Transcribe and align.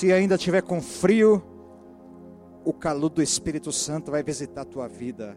Se 0.00 0.14
ainda 0.14 0.38
tiver 0.38 0.62
com 0.62 0.80
frio, 0.80 1.44
o 2.64 2.72
calor 2.72 3.10
do 3.10 3.22
Espírito 3.22 3.70
Santo 3.70 4.10
vai 4.10 4.22
visitar 4.22 4.62
a 4.62 4.64
tua 4.64 4.88
vida. 4.88 5.36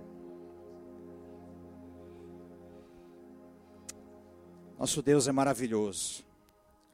Nosso 4.80 5.02
Deus 5.02 5.28
é 5.28 5.34
maravilhoso. 5.34 6.26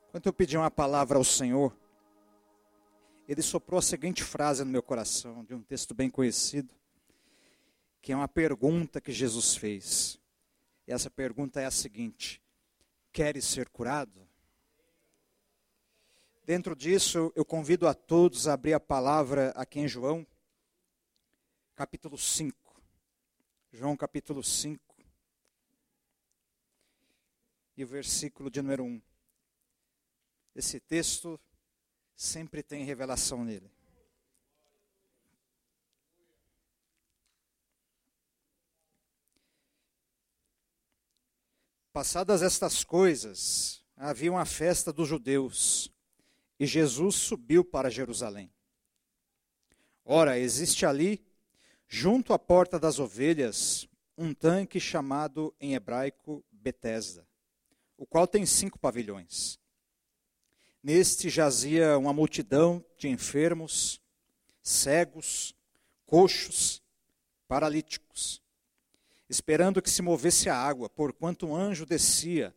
Quando 0.09 0.25
eu 0.25 0.33
pedi 0.33 0.57
uma 0.57 0.71
palavra 0.71 1.19
ao 1.19 1.23
Senhor, 1.23 1.71
Ele 3.27 3.43
soprou 3.43 3.77
a 3.77 3.83
seguinte 3.83 4.23
frase 4.23 4.63
no 4.63 4.71
meu 4.71 4.81
coração, 4.81 5.45
de 5.45 5.53
um 5.53 5.61
texto 5.61 5.93
bem 5.93 6.09
conhecido, 6.09 6.73
que 8.01 8.11
é 8.11 8.15
uma 8.15 8.27
pergunta 8.27 8.99
que 8.99 9.11
Jesus 9.11 9.55
fez. 9.55 10.19
E 10.87 10.91
essa 10.91 11.11
pergunta 11.11 11.61
é 11.61 11.65
a 11.65 11.71
seguinte: 11.71 12.41
Queres 13.13 13.45
ser 13.45 13.69
curado? 13.69 14.27
Dentro 16.49 16.75
disso, 16.75 17.31
eu 17.35 17.45
convido 17.45 17.87
a 17.87 17.93
todos 17.93 18.47
a 18.47 18.53
abrir 18.53 18.73
a 18.73 18.79
palavra 18.79 19.51
aqui 19.51 19.81
em 19.81 19.87
João, 19.87 20.25
capítulo 21.75 22.17
5. 22.17 22.81
João, 23.71 23.95
capítulo 23.95 24.43
5. 24.43 24.81
E 27.77 27.83
o 27.83 27.87
versículo 27.87 28.49
de 28.49 28.63
número 28.63 28.83
1. 28.83 28.99
Esse 30.55 30.79
texto 30.79 31.39
sempre 32.15 32.63
tem 32.63 32.83
revelação 32.83 33.45
nele. 33.45 33.71
Passadas 41.93 42.41
estas 42.41 42.83
coisas, 42.83 43.85
havia 43.95 44.31
uma 44.31 44.45
festa 44.47 44.91
dos 44.91 45.07
judeus 45.07 45.93
e 46.59 46.65
Jesus 46.65 47.15
subiu 47.15 47.63
para 47.63 47.89
Jerusalém. 47.89 48.51
Ora, 50.03 50.37
existe 50.37 50.85
ali, 50.85 51.25
junto 51.87 52.33
à 52.33 52.39
porta 52.39 52.79
das 52.79 52.99
ovelhas, 52.99 53.87
um 54.17 54.33
tanque 54.33 54.79
chamado 54.79 55.55
em 55.61 55.75
hebraico 55.75 56.43
Betesda, 56.51 57.25
o 57.97 58.05
qual 58.05 58.27
tem 58.27 58.45
cinco 58.45 58.77
pavilhões. 58.77 59.57
Neste 60.83 61.29
jazia 61.29 61.97
uma 61.97 62.11
multidão 62.11 62.83
de 62.97 63.07
enfermos, 63.07 64.01
cegos, 64.61 65.55
coxos, 66.05 66.81
paralíticos, 67.47 68.41
esperando 69.29 69.81
que 69.81 69.89
se 69.89 70.01
movesse 70.01 70.49
a 70.49 70.55
água, 70.55 70.89
porquanto 70.89 71.47
um 71.47 71.55
anjo 71.55 71.85
descia 71.85 72.53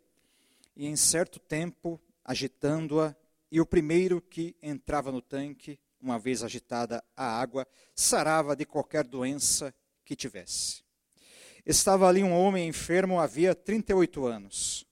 e 0.75 0.87
em 0.87 0.97
certo 0.97 1.39
tempo, 1.39 2.01
agitando-a, 2.25 3.15
e 3.53 3.61
o 3.61 3.67
primeiro 3.67 4.23
que 4.23 4.57
entrava 4.63 5.13
no 5.13 5.21
tanque, 5.21 5.79
uma 6.01 6.19
vez 6.19 6.43
agitada 6.43 7.05
a 7.15 7.39
água, 7.39 7.69
sarava 7.95 8.57
de 8.57 8.65
qualquer 8.65 9.05
doença 9.05 9.75
que 10.07 10.17
tivesse. 10.17 10.83
Estava 11.67 12.09
ali 12.09 12.23
um 12.25 12.33
homem 12.33 12.67
enfermo 12.67 13.21
havia 13.21 13.55
38 13.55 14.25
anos. 14.25 14.87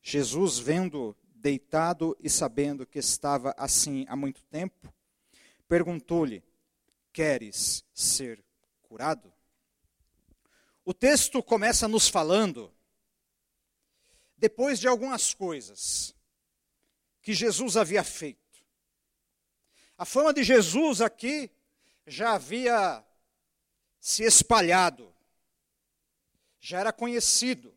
Jesus, 0.00 0.58
vendo 0.58 1.14
deitado 1.34 2.16
e 2.18 2.30
sabendo 2.30 2.86
que 2.86 2.98
estava 2.98 3.54
assim 3.58 4.06
há 4.08 4.16
muito 4.16 4.42
tempo, 4.44 4.90
perguntou-lhe: 5.68 6.42
Queres 7.12 7.84
ser 7.92 8.42
curado? 8.80 9.30
O 10.82 10.94
texto 10.94 11.42
começa 11.42 11.86
nos 11.86 12.08
falando, 12.08 12.72
depois 14.34 14.80
de 14.80 14.88
algumas 14.88 15.34
coisas, 15.34 16.16
que 17.28 17.34
Jesus 17.34 17.76
havia 17.76 18.02
feito. 18.02 18.64
A 19.98 20.06
fama 20.06 20.32
de 20.32 20.42
Jesus 20.42 21.02
aqui 21.02 21.50
já 22.06 22.32
havia 22.32 23.04
se 24.00 24.22
espalhado, 24.22 25.14
já 26.58 26.80
era 26.80 26.90
conhecido, 26.90 27.76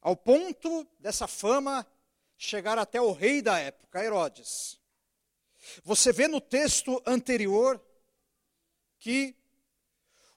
ao 0.00 0.16
ponto 0.16 0.88
dessa 0.98 1.28
fama 1.28 1.86
chegar 2.38 2.78
até 2.78 2.98
o 2.98 3.12
rei 3.12 3.42
da 3.42 3.58
época, 3.58 4.02
Herodes. 4.02 4.80
Você 5.84 6.14
vê 6.14 6.28
no 6.28 6.40
texto 6.40 7.02
anterior 7.04 7.78
que 8.98 9.36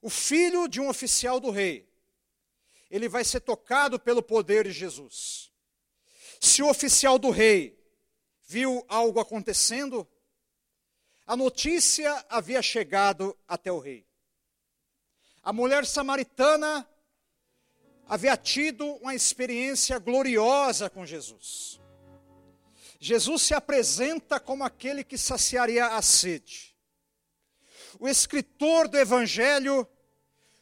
o 0.01 0.09
filho 0.09 0.67
de 0.67 0.81
um 0.81 0.89
oficial 0.89 1.39
do 1.39 1.51
rei, 1.51 1.89
ele 2.89 3.07
vai 3.07 3.23
ser 3.23 3.39
tocado 3.39 3.97
pelo 3.97 4.21
poder 4.21 4.65
de 4.65 4.73
Jesus. 4.73 5.50
Se 6.41 6.63
o 6.63 6.69
oficial 6.69 7.19
do 7.19 7.29
rei 7.29 7.79
viu 8.47 8.83
algo 8.89 9.19
acontecendo, 9.19 10.07
a 11.27 11.37
notícia 11.37 12.25
havia 12.27 12.63
chegado 12.63 13.37
até 13.47 13.71
o 13.71 13.77
rei. 13.77 14.07
A 15.43 15.53
mulher 15.53 15.85
samaritana 15.85 16.89
havia 18.07 18.35
tido 18.35 18.87
uma 18.95 19.13
experiência 19.13 19.99
gloriosa 19.99 20.89
com 20.89 21.05
Jesus. 21.05 21.79
Jesus 22.99 23.43
se 23.43 23.53
apresenta 23.53 24.39
como 24.39 24.63
aquele 24.63 25.03
que 25.03 25.19
saciaria 25.19 25.95
a 25.95 26.01
sede. 26.01 26.75
O 27.99 28.07
escritor 28.07 28.87
do 28.87 28.97
Evangelho, 28.97 29.87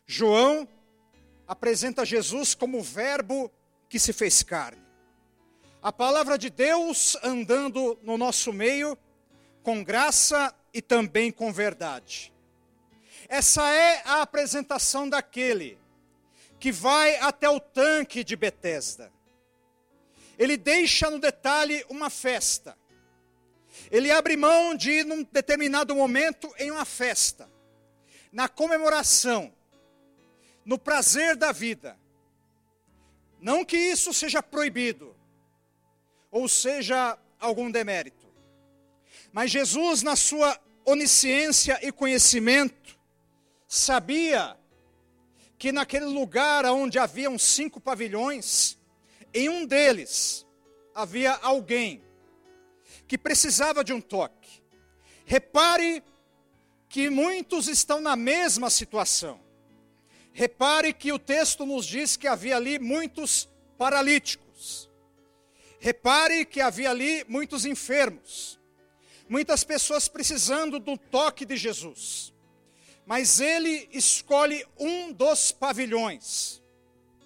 João, 0.06 0.68
apresenta 1.48 2.06
Jesus 2.06 2.54
como 2.54 2.80
o 2.80 2.84
Verbo 2.84 3.50
que 3.88 3.98
se 3.98 4.12
fez 4.12 4.44
carne 4.44 4.89
a 5.82 5.92
palavra 5.94 6.38
de 6.38 6.50
Deus 6.50 7.16
andando 7.24 7.98
no 8.04 8.18
nosso 8.18 8.52
meio, 8.52 8.98
com 9.64 9.84
graça 9.84 10.54
e 10.74 10.82
também 10.82 11.32
com 11.32 11.54
verdade. 11.54 12.34
Essa 13.30 13.70
é 13.72 14.02
a 14.06 14.22
apresentação 14.22 15.08
daquele 15.08 15.78
que 16.60 16.72
vai 16.72 17.16
até 17.18 17.50
o 17.50 17.60
tanque 17.60 18.24
de 18.24 18.36
Betesda. 18.36 19.12
Ele 20.38 20.58
deixa 20.58 21.10
no 21.10 21.20
detalhe 21.20 21.86
uma 21.90 22.10
festa. 22.10 22.78
Ele 23.90 24.12
abre 24.12 24.36
mão 24.36 24.76
de 24.76 24.92
ir 24.92 25.06
num 25.06 25.24
determinado 25.24 25.96
momento 25.96 26.54
em 26.58 26.72
uma 26.72 26.86
festa, 26.86 27.50
na 28.32 28.50
comemoração, 28.50 29.54
no 30.66 30.78
prazer 30.78 31.38
da 31.38 31.52
vida. 31.52 31.98
Não 33.40 33.64
que 33.64 33.78
isso 33.78 34.14
seja 34.14 34.44
proibido, 34.44 35.16
ou 36.32 36.48
seja 36.48 37.18
algum 37.40 37.72
demérito. 37.72 38.28
Mas 39.32 39.52
Jesus, 39.52 40.02
na 40.02 40.16
sua 40.16 40.60
onisciência 40.86 41.80
e 41.82 41.92
conhecimento, 41.92 42.98
sabia 43.68 44.58
que 45.58 45.72
naquele 45.72 46.06
lugar 46.06 46.66
onde 46.66 46.98
haviam 46.98 47.38
cinco 47.38 47.80
pavilhões, 47.80 48.78
em 49.34 49.50
um 49.50 49.66
deles 49.66 50.46
havia 50.96 51.34
alguém 51.34 52.02
que 53.08 53.18
precisava 53.18 53.84
de 53.84 53.94
um 53.94 54.02
toque. 54.02 54.62
Repare 55.26 56.04
que 56.88 57.10
muitos 57.10 57.68
estão 57.68 58.02
na 58.02 58.16
mesma 58.16 58.70
situação. 58.70 59.40
Repare 60.32 60.94
que 60.94 61.12
o 61.12 61.20
texto 61.20 61.66
nos 61.66 61.86
diz 61.86 62.18
que 62.18 62.28
havia 62.28 62.56
ali 62.56 62.80
muitos 62.80 63.48
paralíticos. 63.78 64.49
Repare 65.80 66.46
que 66.46 66.60
havia 66.60 66.90
ali 66.90 67.24
muitos 67.28 67.66
enfermos, 67.66 68.60
muitas 69.30 69.64
pessoas 69.64 70.08
precisando 70.08 70.78
do 70.78 70.98
toque 70.98 71.46
de 71.46 71.56
Jesus. 71.56 72.34
Mas 73.06 73.40
ele 73.40 73.88
escolhe 73.92 74.66
um 74.78 75.12
dos 75.12 75.52
pavilhões 75.52 76.62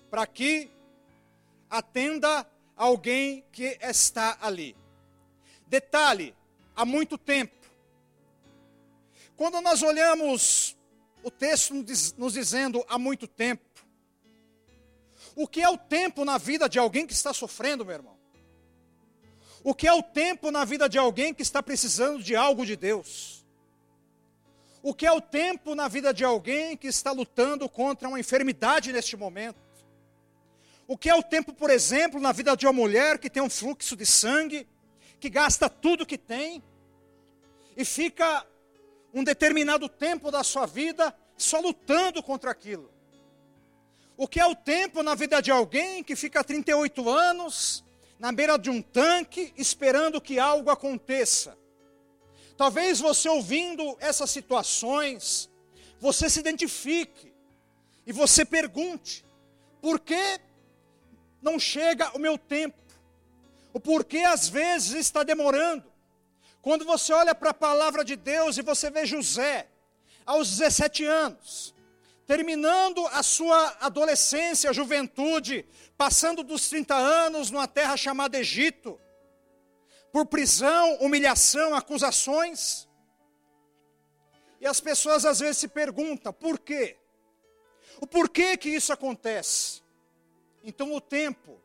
para 0.09 0.28
que 0.28 0.69
atenda 1.69 2.47
alguém 2.78 3.44
que 3.52 3.78
está 3.81 4.38
ali. 4.40 4.78
Detalhe: 5.67 6.35
há 6.76 6.85
muito 6.85 7.17
tempo. 7.17 7.55
Quando 9.35 9.59
nós 9.61 9.82
olhamos 9.82 10.78
o 11.23 11.32
texto 11.32 11.73
nos 12.17 12.34
dizendo 12.34 12.85
há 12.88 13.00
muito 13.00 13.28
tempo, 13.28 13.64
o 15.35 15.47
que 15.47 15.61
é 15.61 15.70
o 15.70 15.78
tempo 15.78 16.23
na 16.23 16.38
vida 16.38 16.70
de 16.70 16.78
alguém 16.78 17.08
que 17.08 17.14
está 17.14 17.34
sofrendo, 17.34 17.84
meu 17.84 17.96
irmão? 17.96 18.13
O 19.64 19.74
que 19.74 19.88
é 19.88 19.94
o 19.94 20.04
tempo 20.04 20.52
na 20.52 20.66
vida 20.66 20.90
de 20.90 20.98
alguém 20.98 21.34
que 21.34 21.42
está 21.42 21.64
precisando 21.64 22.22
de 22.22 22.36
algo 22.36 22.66
de 22.66 22.76
Deus? 22.76 23.46
O 24.82 24.94
que 24.94 25.06
é 25.06 25.12
o 25.12 25.22
tempo 25.22 25.74
na 25.74 25.88
vida 25.88 26.14
de 26.14 26.26
alguém 26.26 26.76
que 26.76 26.88
está 26.88 27.14
lutando 27.14 27.70
contra 27.70 28.10
uma 28.10 28.20
enfermidade 28.20 28.92
neste 28.92 29.16
momento? 29.16 29.62
O 30.86 30.98
que 30.98 31.10
é 31.10 31.16
o 31.16 31.24
tempo, 31.24 31.54
por 31.54 31.70
exemplo, 31.70 32.20
na 32.20 32.34
vida 32.34 32.58
de 32.58 32.66
uma 32.66 32.74
mulher 32.74 33.18
que 33.18 33.30
tem 33.30 33.42
um 33.42 33.50
fluxo 33.50 33.96
de 33.96 34.06
sangue, 34.06 34.68
que 35.18 35.30
gasta 35.30 35.70
tudo 35.70 36.06
que 36.06 36.18
tem 36.18 36.62
e 37.78 37.86
fica 37.86 38.46
um 39.14 39.24
determinado 39.24 39.88
tempo 39.88 40.30
da 40.30 40.44
sua 40.44 40.66
vida 40.66 41.16
só 41.38 41.62
lutando 41.62 42.22
contra 42.22 42.52
aquilo? 42.52 42.92
O 44.18 44.28
que 44.28 44.42
é 44.42 44.46
o 44.46 44.54
tempo 44.54 45.02
na 45.02 45.16
vida 45.16 45.42
de 45.42 45.52
alguém 45.52 46.04
que 46.04 46.18
fica 46.18 46.44
38 46.44 47.10
anos 47.10 47.82
na 48.23 48.31
beira 48.31 48.58
de 48.58 48.70
um 48.70 48.81
tanque, 48.81 49.53
esperando 49.58 50.22
que 50.22 50.40
algo 50.40 50.70
aconteça. 50.70 51.58
Talvez 52.55 53.02
você 53.02 53.28
ouvindo 53.28 53.97
essas 53.99 54.29
situações, 54.31 55.49
você 55.99 56.29
se 56.29 56.40
identifique 56.40 57.34
e 58.08 58.14
você 58.14 58.46
pergunte: 58.46 59.25
por 59.81 59.99
que 59.99 60.40
não 61.41 61.59
chega 61.59 62.16
o 62.16 62.17
meu 62.17 62.37
tempo? 62.37 62.81
O 63.73 63.79
porquê 63.79 64.20
às 64.20 64.47
vezes 64.47 64.93
está 64.93 65.22
demorando? 65.23 65.91
Quando 66.61 66.85
você 66.85 67.11
olha 67.11 67.35
para 67.35 67.49
a 67.49 67.53
palavra 67.53 68.05
de 68.05 68.16
Deus 68.16 68.58
e 68.58 68.61
você 68.61 68.90
vê 68.90 69.05
José, 69.05 69.67
aos 70.26 70.49
17 70.49 71.03
anos, 71.03 71.72
terminando 72.34 73.06
a 73.09 73.22
sua 73.22 73.78
adolescência, 73.80 74.74
juventude, 74.74 75.68
passando 75.96 76.41
dos 76.41 76.68
30 76.68 76.96
anos 76.96 77.52
numa 77.52 77.68
terra 77.68 77.96
chamada 77.96 78.40
Egito, 78.40 79.00
por 80.12 80.26
prisão, 80.26 80.96
humilhação, 80.96 81.76
acusações. 81.76 82.90
E 84.59 84.66
as 84.66 84.80
pessoas 84.80 85.26
às 85.26 85.41
vezes 85.41 85.58
se 85.58 85.68
perguntam, 85.68 86.34
por 86.34 86.58
quê? 86.58 86.97
O 88.02 88.08
porquê 88.08 88.58
que 88.58 88.70
isso 88.70 88.91
acontece? 88.91 89.84
Então 90.64 90.91
o 90.91 91.00
tempo, 91.00 91.62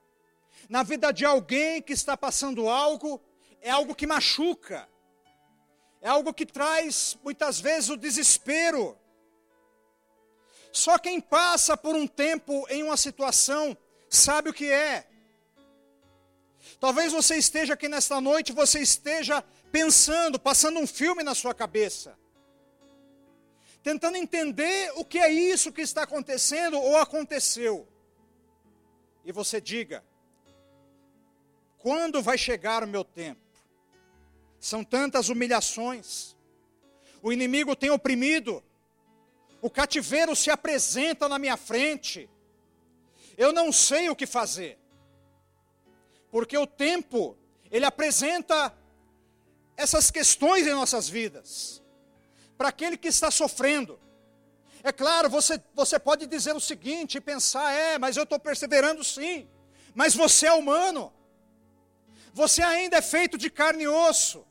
na 0.68 0.82
vida 0.82 1.10
de 1.12 1.24
alguém 1.24 1.80
que 1.80 1.94
está 1.94 2.14
passando 2.14 2.68
algo, 2.68 3.18
é 3.62 3.70
algo 3.70 3.94
que 3.94 4.06
machuca, 4.06 4.86
é 6.02 6.10
algo 6.10 6.34
que 6.34 6.44
traz 6.44 7.16
muitas 7.24 7.58
vezes 7.58 7.88
o 7.88 7.96
desespero. 7.96 8.98
Só 10.72 10.98
quem 10.98 11.20
passa 11.20 11.76
por 11.76 11.94
um 11.94 12.06
tempo 12.06 12.66
em 12.68 12.82
uma 12.82 12.96
situação 12.96 13.76
sabe 14.08 14.50
o 14.50 14.54
que 14.54 14.70
é. 14.70 15.06
Talvez 16.80 17.12
você 17.12 17.36
esteja 17.36 17.74
aqui 17.74 17.88
nesta 17.88 18.20
noite, 18.20 18.52
você 18.52 18.80
esteja 18.80 19.42
pensando, 19.72 20.38
passando 20.38 20.78
um 20.78 20.86
filme 20.86 21.22
na 21.22 21.34
sua 21.34 21.54
cabeça, 21.54 22.18
tentando 23.82 24.16
entender 24.16 24.92
o 24.96 25.04
que 25.04 25.18
é 25.18 25.30
isso 25.30 25.72
que 25.72 25.80
está 25.80 26.02
acontecendo 26.02 26.78
ou 26.78 26.96
aconteceu. 26.96 27.88
E 29.24 29.32
você 29.32 29.60
diga: 29.60 30.04
quando 31.78 32.22
vai 32.22 32.38
chegar 32.38 32.84
o 32.84 32.88
meu 32.88 33.04
tempo? 33.04 33.40
São 34.60 34.82
tantas 34.82 35.28
humilhações, 35.28 36.36
o 37.22 37.32
inimigo 37.32 37.76
tem 37.76 37.90
oprimido, 37.90 38.62
o 39.60 39.68
cativeiro 39.68 40.34
se 40.36 40.50
apresenta 40.50 41.28
na 41.28 41.38
minha 41.38 41.56
frente, 41.56 42.28
eu 43.36 43.52
não 43.52 43.72
sei 43.72 44.08
o 44.08 44.16
que 44.16 44.26
fazer, 44.26 44.78
porque 46.30 46.56
o 46.56 46.66
tempo, 46.66 47.36
ele 47.70 47.84
apresenta 47.84 48.76
essas 49.76 50.10
questões 50.10 50.66
em 50.66 50.72
nossas 50.72 51.08
vidas, 51.08 51.82
para 52.56 52.68
aquele 52.68 52.96
que 52.96 53.08
está 53.08 53.30
sofrendo. 53.30 53.98
É 54.82 54.92
claro, 54.92 55.28
você, 55.28 55.62
você 55.74 55.98
pode 55.98 56.26
dizer 56.26 56.54
o 56.54 56.60
seguinte 56.60 57.16
e 57.16 57.20
pensar: 57.20 57.72
é, 57.72 57.98
mas 57.98 58.16
eu 58.16 58.24
estou 58.24 58.38
perseverando 58.38 59.02
sim, 59.02 59.48
mas 59.94 60.14
você 60.14 60.46
é 60.46 60.52
humano, 60.52 61.12
você 62.32 62.62
ainda 62.62 62.96
é 62.96 63.02
feito 63.02 63.36
de 63.36 63.50
carne 63.50 63.84
e 63.84 63.88
osso, 63.88 64.46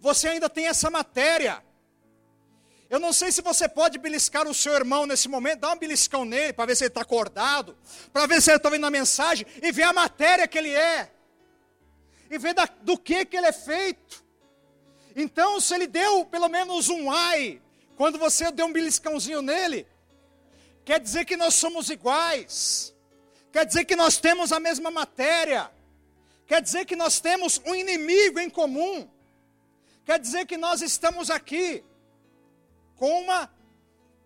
você 0.00 0.28
ainda 0.28 0.48
tem 0.48 0.66
essa 0.66 0.90
matéria. 0.90 1.67
Eu 2.90 2.98
não 2.98 3.12
sei 3.12 3.30
se 3.30 3.42
você 3.42 3.68
pode 3.68 3.98
beliscar 3.98 4.48
o 4.48 4.54
seu 4.54 4.72
irmão 4.72 5.04
nesse 5.04 5.28
momento, 5.28 5.60
dá 5.60 5.72
um 5.72 5.78
beliscão 5.78 6.24
nele 6.24 6.54
para 6.54 6.64
ver 6.64 6.76
se 6.76 6.84
ele 6.84 6.88
está 6.88 7.02
acordado, 7.02 7.76
para 8.12 8.26
ver 8.26 8.40
se 8.40 8.50
ele 8.50 8.56
está 8.56 8.70
vendo 8.70 8.86
a 8.86 8.90
mensagem 8.90 9.46
e 9.62 9.70
ver 9.70 9.82
a 9.82 9.92
matéria 9.92 10.48
que 10.48 10.56
ele 10.56 10.70
é, 10.70 11.10
e 12.30 12.38
ver 12.38 12.54
da, 12.54 12.66
do 12.80 12.96
que, 12.96 13.26
que 13.26 13.36
ele 13.36 13.46
é 13.46 13.52
feito. 13.52 14.24
Então, 15.14 15.60
se 15.60 15.74
ele 15.74 15.86
deu 15.86 16.24
pelo 16.24 16.48
menos 16.48 16.88
um 16.88 17.10
ai, 17.10 17.60
quando 17.94 18.18
você 18.18 18.50
deu 18.50 18.64
um 18.64 18.72
beliscãozinho 18.72 19.42
nele, 19.42 19.86
quer 20.82 20.98
dizer 20.98 21.26
que 21.26 21.36
nós 21.36 21.54
somos 21.54 21.90
iguais, 21.90 22.94
quer 23.52 23.66
dizer 23.66 23.84
que 23.84 23.96
nós 23.96 24.16
temos 24.16 24.50
a 24.50 24.58
mesma 24.58 24.90
matéria, 24.90 25.70
quer 26.46 26.62
dizer 26.62 26.86
que 26.86 26.96
nós 26.96 27.20
temos 27.20 27.60
um 27.66 27.74
inimigo 27.74 28.40
em 28.40 28.48
comum, 28.48 29.06
quer 30.06 30.18
dizer 30.18 30.46
que 30.46 30.56
nós 30.56 30.80
estamos 30.80 31.28
aqui 31.28 31.84
com 32.98 33.20
uma 33.22 33.50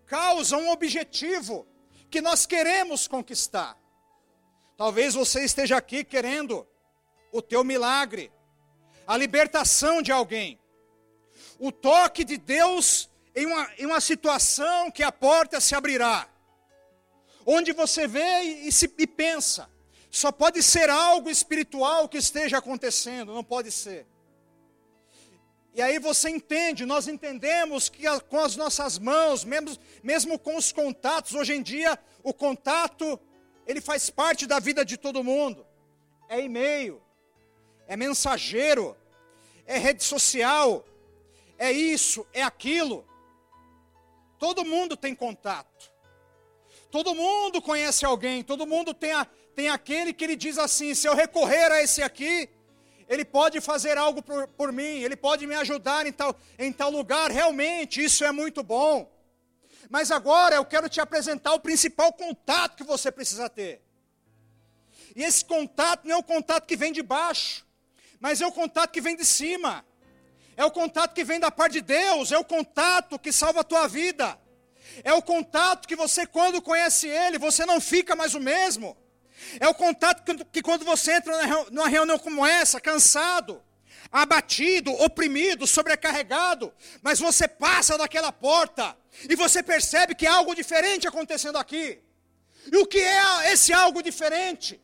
causa, 0.06 0.56
um 0.56 0.70
objetivo 0.70 1.66
que 2.10 2.20
nós 2.20 2.46
queremos 2.46 3.06
conquistar. 3.06 3.78
Talvez 4.76 5.14
você 5.14 5.44
esteja 5.44 5.76
aqui 5.76 6.02
querendo 6.02 6.66
o 7.30 7.40
teu 7.40 7.62
milagre, 7.62 8.32
a 9.06 9.16
libertação 9.16 10.02
de 10.02 10.10
alguém, 10.10 10.58
o 11.58 11.70
toque 11.70 12.24
de 12.24 12.36
Deus 12.36 13.08
em 13.34 13.46
uma, 13.46 13.70
em 13.78 13.86
uma 13.86 14.00
situação 14.00 14.90
que 14.90 15.02
a 15.02 15.12
porta 15.12 15.60
se 15.60 15.74
abrirá, 15.74 16.28
onde 17.46 17.72
você 17.72 18.06
vê 18.06 18.42
e, 18.42 18.68
e, 18.68 18.72
se, 18.72 18.92
e 18.98 19.06
pensa, 19.06 19.70
só 20.10 20.30
pode 20.30 20.62
ser 20.62 20.90
algo 20.90 21.30
espiritual 21.30 22.08
que 22.08 22.18
esteja 22.18 22.58
acontecendo, 22.58 23.32
não 23.32 23.44
pode 23.44 23.70
ser. 23.70 24.06
E 25.74 25.80
aí 25.80 25.98
você 25.98 26.28
entende, 26.28 26.84
nós 26.84 27.08
entendemos 27.08 27.88
que 27.88 28.04
com 28.28 28.38
as 28.38 28.56
nossas 28.56 28.98
mãos, 28.98 29.42
mesmo, 29.44 29.76
mesmo 30.02 30.38
com 30.38 30.56
os 30.56 30.70
contatos, 30.70 31.34
hoje 31.34 31.54
em 31.54 31.62
dia 31.62 31.98
o 32.22 32.34
contato, 32.34 33.18
ele 33.66 33.80
faz 33.80 34.10
parte 34.10 34.46
da 34.46 34.58
vida 34.58 34.84
de 34.84 34.98
todo 34.98 35.24
mundo. 35.24 35.66
É 36.28 36.40
e-mail, 36.40 37.00
é 37.86 37.96
mensageiro, 37.96 38.96
é 39.66 39.78
rede 39.78 40.04
social, 40.04 40.84
é 41.58 41.72
isso, 41.72 42.26
é 42.34 42.42
aquilo. 42.42 43.06
Todo 44.38 44.64
mundo 44.64 44.96
tem 44.96 45.14
contato. 45.14 45.90
Todo 46.90 47.14
mundo 47.14 47.62
conhece 47.62 48.04
alguém, 48.04 48.42
todo 48.42 48.66
mundo 48.66 48.92
tem, 48.92 49.12
a, 49.12 49.26
tem 49.54 49.70
aquele 49.70 50.12
que 50.12 50.24
ele 50.24 50.36
diz 50.36 50.58
assim: 50.58 50.94
se 50.94 51.08
eu 51.08 51.14
recorrer 51.14 51.72
a 51.72 51.82
esse 51.82 52.02
aqui, 52.02 52.50
ele 53.12 53.26
pode 53.26 53.60
fazer 53.60 53.98
algo 53.98 54.22
por, 54.22 54.48
por 54.48 54.72
mim, 54.72 55.02
Ele 55.02 55.14
pode 55.14 55.46
me 55.46 55.54
ajudar 55.56 56.06
em 56.06 56.12
tal, 56.12 56.34
em 56.58 56.72
tal 56.72 56.90
lugar, 56.90 57.30
realmente, 57.30 58.02
isso 58.02 58.24
é 58.24 58.32
muito 58.32 58.62
bom. 58.62 59.12
Mas 59.90 60.10
agora 60.10 60.56
eu 60.56 60.64
quero 60.64 60.88
te 60.88 60.98
apresentar 60.98 61.52
o 61.52 61.60
principal 61.60 62.10
contato 62.14 62.74
que 62.74 62.82
você 62.82 63.12
precisa 63.12 63.50
ter. 63.50 63.82
E 65.14 65.22
esse 65.22 65.44
contato 65.44 66.08
não 66.08 66.14
é 66.14 66.18
o 66.18 66.22
contato 66.22 66.66
que 66.66 66.74
vem 66.74 66.90
de 66.90 67.02
baixo, 67.02 67.66
mas 68.18 68.40
é 68.40 68.46
o 68.46 68.52
contato 68.52 68.90
que 68.90 69.00
vem 69.02 69.14
de 69.14 69.26
cima. 69.26 69.84
É 70.56 70.64
o 70.64 70.70
contato 70.70 71.12
que 71.12 71.22
vem 71.22 71.38
da 71.38 71.50
parte 71.50 71.74
de 71.74 71.82
Deus, 71.82 72.32
é 72.32 72.38
o 72.38 72.44
contato 72.44 73.18
que 73.18 73.30
salva 73.30 73.60
a 73.60 73.64
tua 73.64 73.86
vida. 73.86 74.38
É 75.04 75.12
o 75.12 75.20
contato 75.20 75.86
que 75.86 75.94
você, 75.94 76.26
quando 76.26 76.62
conhece 76.62 77.08
Ele, 77.08 77.36
você 77.36 77.66
não 77.66 77.78
fica 77.78 78.16
mais 78.16 78.34
o 78.34 78.40
mesmo. 78.40 78.96
É 79.60 79.68
o 79.68 79.74
contato 79.74 80.22
que 80.46 80.62
quando 80.62 80.84
você 80.84 81.12
entra 81.12 81.34
numa 81.70 81.88
reunião 81.88 82.18
como 82.18 82.46
essa, 82.46 82.80
cansado, 82.80 83.62
abatido, 84.10 84.92
oprimido, 85.02 85.66
sobrecarregado, 85.66 86.72
mas 87.02 87.18
você 87.18 87.48
passa 87.48 87.96
daquela 87.96 88.30
porta 88.30 88.96
e 89.28 89.34
você 89.34 89.62
percebe 89.62 90.14
que 90.14 90.26
há 90.26 90.34
algo 90.34 90.54
diferente 90.54 91.08
acontecendo 91.08 91.56
aqui. 91.56 91.98
E 92.70 92.76
o 92.76 92.86
que 92.86 93.00
é 93.00 93.52
esse 93.52 93.72
algo 93.72 94.02
diferente? 94.02 94.80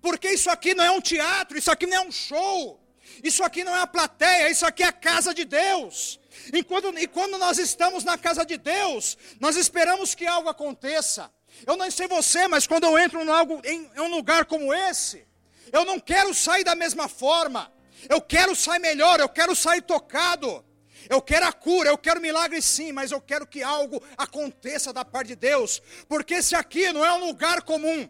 Porque 0.00 0.30
isso 0.30 0.50
aqui 0.50 0.74
não 0.74 0.84
é 0.84 0.90
um 0.90 1.00
teatro, 1.00 1.58
isso 1.58 1.70
aqui 1.70 1.86
não 1.86 1.96
é 1.96 2.00
um 2.02 2.12
show, 2.12 2.80
isso 3.24 3.42
aqui 3.42 3.64
não 3.64 3.74
é 3.74 3.80
a 3.80 3.86
plateia, 3.86 4.50
isso 4.50 4.66
aqui 4.66 4.82
é 4.82 4.86
a 4.86 4.92
casa 4.92 5.34
de 5.34 5.44
Deus. 5.44 6.20
E 6.52 6.62
quando 6.62 7.38
nós 7.38 7.58
estamos 7.58 8.04
na 8.04 8.18
casa 8.18 8.44
de 8.44 8.56
Deus, 8.56 9.16
nós 9.40 9.56
esperamos 9.56 10.14
que 10.14 10.26
algo 10.26 10.48
aconteça. 10.48 11.30
Eu 11.64 11.76
não 11.76 11.90
sei 11.90 12.08
você, 12.08 12.48
mas 12.48 12.66
quando 12.66 12.84
eu 12.84 12.98
entro 12.98 13.22
em, 13.22 13.28
algo, 13.28 13.60
em, 13.64 13.90
um 13.98 14.08
lugar 14.08 14.44
como 14.44 14.74
esse, 14.74 15.26
eu 15.72 15.84
não 15.84 15.98
quero 15.98 16.34
sair 16.34 16.64
da 16.64 16.74
mesma 16.74 17.08
forma. 17.08 17.72
Eu 18.08 18.20
quero 18.20 18.54
sair 18.54 18.78
melhor, 18.78 19.20
eu 19.20 19.28
quero 19.28 19.54
sair 19.54 19.82
tocado. 19.82 20.64
Eu 21.08 21.22
quero 21.22 21.46
a 21.46 21.52
cura, 21.52 21.88
eu 21.88 21.98
quero 21.98 22.20
milagre 22.20 22.60
sim, 22.60 22.92
mas 22.92 23.12
eu 23.12 23.20
quero 23.20 23.46
que 23.46 23.62
algo 23.62 24.02
aconteça 24.16 24.92
da 24.92 25.04
parte 25.04 25.28
de 25.28 25.36
Deus, 25.36 25.80
porque 26.08 26.34
esse 26.34 26.54
aqui 26.54 26.92
não 26.92 27.04
é 27.04 27.12
um 27.12 27.26
lugar 27.26 27.62
comum. 27.62 28.08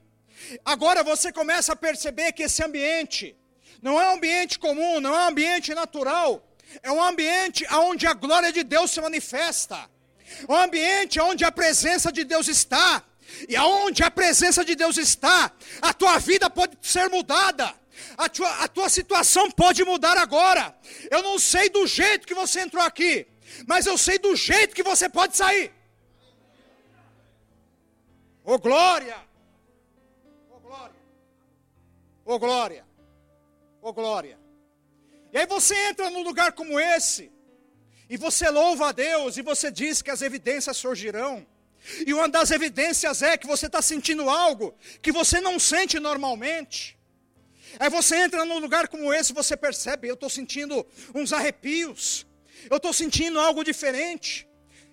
Agora 0.64 1.02
você 1.02 1.32
começa 1.32 1.72
a 1.72 1.76
perceber 1.76 2.32
que 2.32 2.44
esse 2.44 2.62
ambiente 2.62 3.36
não 3.82 4.00
é 4.00 4.08
um 4.08 4.14
ambiente 4.14 4.58
comum, 4.58 5.00
não 5.00 5.14
é 5.14 5.24
um 5.24 5.28
ambiente 5.28 5.74
natural, 5.74 6.42
é 6.82 6.90
um 6.90 7.02
ambiente 7.02 7.66
onde 7.74 8.06
a 8.06 8.14
glória 8.14 8.52
de 8.52 8.64
Deus 8.64 8.90
se 8.90 9.00
manifesta, 9.00 9.88
um 10.48 10.54
ambiente 10.54 11.20
onde 11.20 11.44
a 11.44 11.52
presença 11.52 12.10
de 12.10 12.24
Deus 12.24 12.48
está. 12.48 13.02
E 13.48 13.56
aonde 13.56 14.02
a 14.02 14.10
presença 14.10 14.64
de 14.64 14.74
Deus 14.74 14.96
está, 14.96 15.52
a 15.80 15.92
tua 15.92 16.18
vida 16.18 16.48
pode 16.48 16.76
ser 16.82 17.08
mudada. 17.08 17.74
A 18.16 18.28
tua, 18.28 18.50
a 18.64 18.68
tua 18.68 18.88
situação 18.88 19.50
pode 19.50 19.84
mudar 19.84 20.16
agora. 20.16 20.76
Eu 21.10 21.22
não 21.22 21.38
sei 21.38 21.68
do 21.68 21.86
jeito 21.86 22.26
que 22.26 22.34
você 22.34 22.60
entrou 22.60 22.82
aqui, 22.82 23.26
mas 23.66 23.86
eu 23.86 23.96
sei 23.96 24.18
do 24.18 24.34
jeito 24.36 24.74
que 24.74 24.82
você 24.82 25.08
pode 25.08 25.36
sair. 25.36 25.72
Ô 28.44 28.54
oh, 28.54 28.58
glória! 28.58 29.16
Ô 30.50 30.56
oh, 30.56 30.60
glória! 30.60 30.96
Ô 32.24 32.34
oh, 32.34 32.38
glória! 32.38 32.86
Oh 33.88 33.92
glória. 33.92 34.36
E 35.32 35.38
aí 35.38 35.46
você 35.46 35.76
entra 35.88 36.10
num 36.10 36.24
lugar 36.24 36.50
como 36.50 36.80
esse, 36.80 37.30
e 38.10 38.16
você 38.16 38.50
louva 38.50 38.88
a 38.88 38.92
Deus, 38.92 39.36
e 39.36 39.42
você 39.42 39.70
diz 39.70 40.02
que 40.02 40.10
as 40.10 40.22
evidências 40.22 40.76
surgirão. 40.76 41.46
E 42.06 42.12
uma 42.12 42.28
das 42.28 42.50
evidências 42.50 43.22
é 43.22 43.36
que 43.36 43.46
você 43.46 43.66
está 43.66 43.80
sentindo 43.80 44.28
algo 44.28 44.76
que 45.00 45.12
você 45.12 45.40
não 45.40 45.58
sente 45.58 45.98
normalmente. 46.00 46.96
Aí 47.78 47.90
você 47.90 48.16
entra 48.16 48.44
num 48.44 48.58
lugar 48.58 48.88
como 48.88 49.12
esse, 49.12 49.32
você 49.32 49.56
percebe, 49.56 50.08
eu 50.08 50.14
estou 50.14 50.30
sentindo 50.30 50.86
uns 51.14 51.32
arrepios, 51.32 52.26
eu 52.70 52.76
estou 52.78 52.92
sentindo 52.92 53.38
algo 53.38 53.62
diferente. 53.62 54.48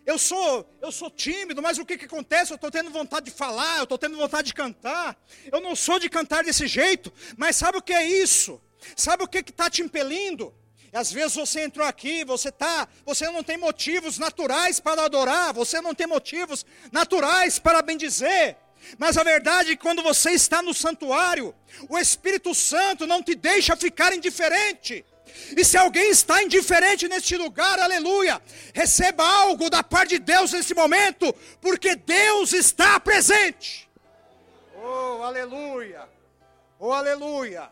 Eu 0.06 0.18
sou, 0.18 0.70
eu 0.82 0.92
sou 0.92 1.10
tímido, 1.10 1.62
mas 1.62 1.78
o 1.78 1.86
que, 1.86 1.98
que 1.98 2.06
acontece? 2.06 2.52
Eu 2.52 2.56
estou 2.56 2.70
tendo 2.70 2.90
vontade 2.90 3.28
de 3.28 3.32
falar, 3.32 3.78
eu 3.78 3.84
estou 3.84 3.98
tendo 3.98 4.18
vontade 4.18 4.48
de 4.48 4.54
cantar. 4.54 5.18
Eu 5.50 5.62
não 5.62 5.76
sou 5.76 5.98
de 5.98 6.10
cantar 6.10 6.44
desse 6.44 6.68
jeito, 6.68 7.12
mas 7.38 7.56
sabe 7.56 7.78
o 7.78 7.82
que 7.82 7.94
é 7.94 8.06
isso? 8.06 8.62
Sabe 8.98 9.24
o 9.24 9.28
que 9.28 9.38
está 9.40 9.70
te 9.70 9.82
impelindo? 9.82 10.54
Às 10.94 11.12
vezes 11.12 11.36
você 11.36 11.62
entrou 11.62 11.88
aqui, 11.88 12.24
você 12.24 12.52
tá, 12.52 12.88
você 13.04 13.28
não 13.30 13.44
tem 13.44 13.58
motivos 13.58 14.20
naturais 14.20 14.80
para 14.80 15.06
adorar, 15.06 15.52
você 15.52 15.82
não 15.82 15.96
tem 15.96 16.06
motivos 16.06 16.64
naturais 16.92 17.58
para 17.58 17.82
bendizer. 17.82 18.58
Mas 19.00 19.18
a 19.18 19.24
verdade 19.24 19.72
é 19.72 19.76
que 19.76 19.82
quando 19.82 20.04
você 20.04 20.32
está 20.32 20.62
no 20.62 20.74
santuário, 20.74 21.56
o 21.90 21.98
Espírito 21.98 22.54
Santo 22.54 23.08
não 23.08 23.24
te 23.24 23.34
deixa 23.34 23.76
ficar 23.76 24.14
indiferente. 24.14 25.04
E 25.58 25.66
se 25.66 25.78
alguém 25.78 26.12
está 26.12 26.44
indiferente 26.44 27.08
neste 27.08 27.36
lugar, 27.38 27.80
aleluia, 27.80 28.40
receba 28.72 29.24
algo 29.24 29.72
da 29.72 29.82
parte 29.82 30.10
de 30.10 30.20
Deus 30.20 30.52
nesse 30.52 30.76
momento, 30.76 31.34
porque 31.60 31.96
Deus 31.96 32.54
está 32.54 33.00
presente. 33.00 33.90
Oh, 34.76 35.24
aleluia! 35.24 36.08
Oh, 36.78 36.92
aleluia! 36.92 37.72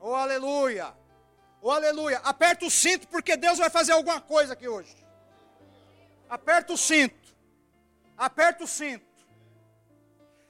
Oh, 0.00 0.14
aleluia! 0.14 0.92
Oh, 1.60 1.70
aleluia! 1.70 2.18
Aperta 2.18 2.64
o 2.64 2.70
cinto, 2.70 3.08
porque 3.08 3.36
Deus 3.36 3.58
vai 3.58 3.68
fazer 3.68 3.92
alguma 3.92 4.20
coisa 4.20 4.52
aqui 4.52 4.68
hoje. 4.68 4.96
Aperta 6.28 6.72
o 6.72 6.78
cinto. 6.78 7.34
Aperta 8.16 8.64
o 8.64 8.66
cinto. 8.66 9.06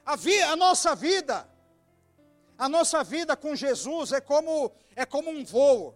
A, 0.04 0.16
vi, 0.16 0.40
a 0.42 0.56
nossa 0.56 0.94
vida, 0.94 1.48
a 2.56 2.68
nossa 2.68 3.04
vida 3.04 3.36
com 3.36 3.54
Jesus 3.54 4.12
é 4.12 4.20
como, 4.20 4.72
é 4.96 5.06
como 5.06 5.30
um 5.30 5.44
voo. 5.44 5.94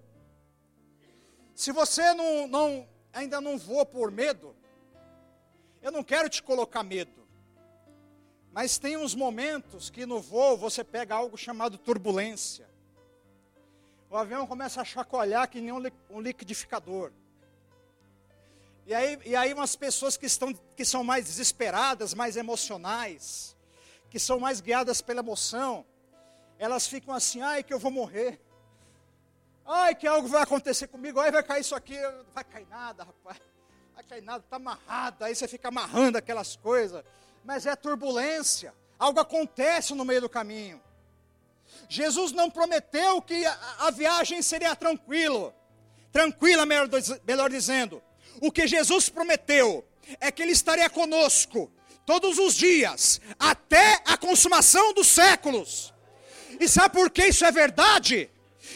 Se 1.55 1.73
você 1.73 2.13
não, 2.15 2.47
não, 2.47 2.89
ainda 3.13 3.41
não 3.41 3.59
voa 3.59 3.85
por 3.85 4.11
medo, 4.11 4.55
eu 5.81 5.91
não 5.91 6.03
quero 6.05 6.29
te 6.29 6.43
colocar 6.43 6.83
medo. 6.83 7.27
Mas 8.53 8.79
tem 8.79 8.97
uns 8.97 9.15
momentos 9.15 9.89
que 9.89 10.05
no 10.05 10.21
voo 10.21 10.57
você 10.57 10.85
pega 10.85 11.15
algo 11.15 11.37
chamado 11.37 11.79
turbulência. 11.79 12.72
O 14.13 14.17
avião 14.19 14.47
começa 14.47 14.79
a 14.79 14.85
chacoalhar 14.85 15.49
que 15.49 15.59
nem 15.59 15.73
um 15.73 16.21
liquidificador. 16.21 17.11
E 18.85 18.93
aí, 18.93 19.19
e 19.25 19.35
aí 19.35 19.55
umas 19.55 19.75
pessoas 19.75 20.19
que, 20.19 20.27
estão, 20.27 20.53
que 20.77 20.85
são 20.85 21.03
mais 21.03 21.25
desesperadas, 21.25 22.13
mais 22.13 22.37
emocionais, 22.37 23.57
que 24.11 24.19
são 24.19 24.39
mais 24.39 24.61
guiadas 24.61 25.01
pela 25.01 25.21
emoção, 25.21 25.87
elas 26.59 26.87
ficam 26.87 27.15
assim, 27.15 27.41
ai 27.41 27.63
que 27.63 27.73
eu 27.73 27.79
vou 27.79 27.91
morrer. 27.91 28.39
Ai, 29.65 29.95
que 29.95 30.07
algo 30.07 30.29
vai 30.29 30.43
acontecer 30.43 30.89
comigo, 30.89 31.19
ai, 31.19 31.33
vai 31.33 31.43
cair 31.43 31.63
isso 31.63 31.75
aqui, 31.75 31.99
não 31.99 32.27
vai 32.35 32.45
cair 32.45 32.67
nada, 32.69 33.05
rapaz. 33.05 33.41
Vai 33.95 34.05
cair 34.05 34.23
nada, 34.23 34.45
está 34.45 34.57
amarrado, 34.57 35.25
aí 35.25 35.35
você 35.35 35.49
fica 35.49 35.69
amarrando 35.69 36.19
aquelas 36.19 36.55
coisas. 36.55 37.03
Mas 37.43 37.65
é 37.65 37.75
turbulência, 37.75 38.75
algo 38.99 39.19
acontece 39.19 39.95
no 39.95 40.05
meio 40.05 40.21
do 40.21 40.29
caminho. 40.29 40.83
Jesus 41.93 42.33
não 42.33 42.51
prometeu 42.51 43.21
que 43.21 43.45
a, 43.45 43.91
viagem 43.91 44.41
seria 44.41 44.75
tranquilo, 44.75 45.55
tranquila, 46.11 46.65
melhor 46.65 47.51
dizendo. 47.51 48.03
O 48.41 48.51
que 48.51 48.67
Jesus 48.67 49.11
prometeu 49.11 49.87
é 50.19 50.33
que 50.33 50.43
Ele 50.43 50.53
estaria 50.53 50.89
conosco 50.89 51.71
todos 52.07 52.39
os 52.39 52.55
dias, 52.55 53.21
até 53.39 54.01
a 54.07 54.17
consumação 54.17 54.95
dos 54.95 55.07
séculos. 55.07 55.93
E 56.59 56.67
sabe 56.67 56.95
por 56.95 57.11
que 57.11 57.27
isso 57.27 57.45
é 57.45 57.53
verdade? 57.53 58.31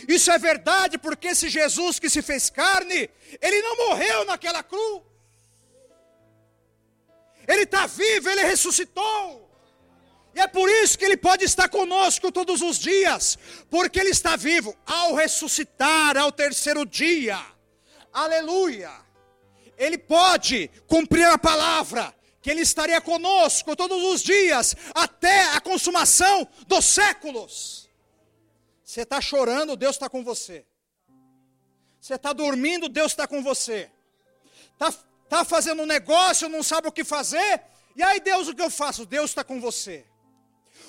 Isso 0.06 0.30
é 0.30 0.38
verdade 0.38 0.98
porque 0.98 1.28
esse 1.28 1.48
Jesus 1.48 1.98
que 1.98 2.10
se 2.10 2.20
fez 2.20 2.50
carne, 2.50 3.08
ele 3.40 3.62
não 3.62 3.88
morreu 3.88 4.26
naquela 4.26 4.62
cruz. 4.62 5.02
Ele 7.48 7.62
está 7.62 7.86
vivo, 7.86 8.28
ele 8.28 8.44
ressuscitou. 8.44 9.45
É 10.36 10.46
por 10.46 10.68
isso 10.68 10.98
que 10.98 11.04
ele 11.06 11.16
pode 11.16 11.46
estar 11.46 11.66
conosco 11.66 12.30
todos 12.30 12.60
os 12.60 12.78
dias, 12.78 13.38
porque 13.70 13.98
ele 13.98 14.10
está 14.10 14.36
vivo 14.36 14.76
ao 14.84 15.14
ressuscitar 15.14 16.14
ao 16.18 16.30
terceiro 16.30 16.84
dia. 16.84 17.40
Aleluia! 18.12 18.92
Ele 19.78 19.96
pode 19.96 20.70
cumprir 20.86 21.24
a 21.24 21.38
palavra, 21.38 22.14
que 22.42 22.50
ele 22.50 22.60
estaria 22.60 23.00
conosco 23.00 23.74
todos 23.74 24.02
os 24.02 24.22
dias, 24.22 24.76
até 24.94 25.54
a 25.54 25.60
consumação 25.60 26.46
dos 26.66 26.84
séculos. 26.84 27.88
Você 28.84 29.02
está 29.02 29.22
chorando, 29.22 29.74
Deus 29.74 29.96
está 29.96 30.08
com 30.08 30.22
você. 30.22 30.66
Você 31.98 32.14
está 32.14 32.34
dormindo, 32.34 32.90
Deus 32.90 33.12
está 33.12 33.26
com 33.26 33.42
você. 33.42 33.90
Está 34.74 34.92
tá 35.30 35.44
fazendo 35.46 35.82
um 35.82 35.86
negócio, 35.86 36.46
não 36.46 36.62
sabe 36.62 36.88
o 36.88 36.92
que 36.92 37.04
fazer. 37.04 37.62
E 37.96 38.02
aí, 38.02 38.20
Deus, 38.20 38.48
o 38.48 38.54
que 38.54 38.60
eu 38.60 38.70
faço? 38.70 39.06
Deus 39.06 39.30
está 39.30 39.42
com 39.42 39.58
você. 39.58 40.04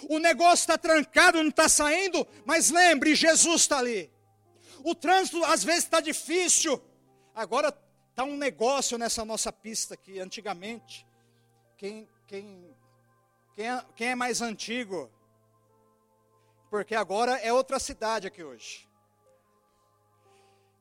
O 0.09 0.19
negócio 0.19 0.63
está 0.63 0.77
trancado, 0.77 1.41
não 1.41 1.49
está 1.49 1.67
saindo, 1.67 2.25
mas 2.45 2.69
lembre, 2.69 3.15
Jesus 3.15 3.61
está 3.61 3.79
ali. 3.79 4.11
O 4.83 4.93
trânsito 4.93 5.43
às 5.43 5.63
vezes 5.63 5.83
está 5.83 5.99
difícil. 5.99 6.81
Agora 7.33 7.75
está 8.09 8.23
um 8.23 8.37
negócio 8.37 8.97
nessa 8.97 9.23
nossa 9.25 9.51
pista 9.51 9.93
aqui. 9.93 10.19
Antigamente, 10.19 11.05
quem, 11.77 12.07
quem, 12.25 12.75
quem, 13.55 13.69
é, 13.69 13.85
quem 13.95 14.07
é 14.09 14.15
mais 14.15 14.41
antigo 14.41 15.11
porque 16.69 16.95
agora 16.95 17.37
é 17.37 17.51
outra 17.51 17.79
cidade 17.79 18.27
aqui 18.27 18.43
hoje. 18.43 18.87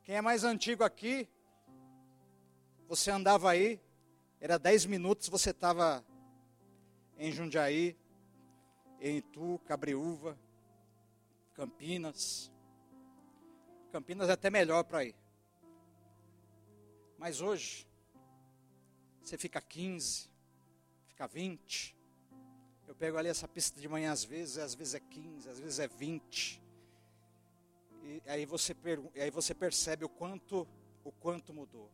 Quem 0.05 0.17
é 0.17 0.21
mais 0.21 0.45
antigo 0.45 0.85
aqui, 0.85 1.29
você 2.89 3.11
andava 3.11 3.51
aí, 3.51 3.81
era 4.41 4.59
10 4.59 4.87
minutos, 4.87 5.29
você 5.29 5.51
estava 5.51 6.05
em 7.19 7.33
Jundiaí, 7.33 7.97
em 9.07 9.19
Itu, 9.19 9.61
Cabreúva, 9.65 10.39
Campinas. 11.55 12.51
Campinas 13.93 14.29
é 14.29 14.33
até 14.33 14.51
melhor 14.51 14.85
para 14.85 15.05
ir. 15.05 15.15
Mas 17.19 17.41
hoje, 17.41 17.87
você 19.23 19.39
fica 19.39 19.61
15, 19.61 20.29
fica 21.07 21.27
20, 21.27 21.97
eu 22.87 22.95
pego 22.95 23.17
ali 23.17 23.29
essa 23.29 23.49
pista 23.49 23.81
de 23.81 23.89
manhã 23.89 24.13
às 24.13 24.25
vezes, 24.25 24.59
às 24.59 24.75
vezes 24.75 24.95
é 24.95 25.01
15, 25.01 25.49
às 25.49 25.59
vezes 25.59 25.79
é 25.79 25.89
20. 25.89 26.63
E 28.03 28.23
aí 28.27 28.45
você, 28.45 28.77
aí 29.15 29.31
você 29.31 29.55
percebe 29.55 30.05
o 30.05 30.09
quanto, 30.09 30.67
o 31.03 31.11
quanto 31.11 31.53
mudou. 31.53 31.91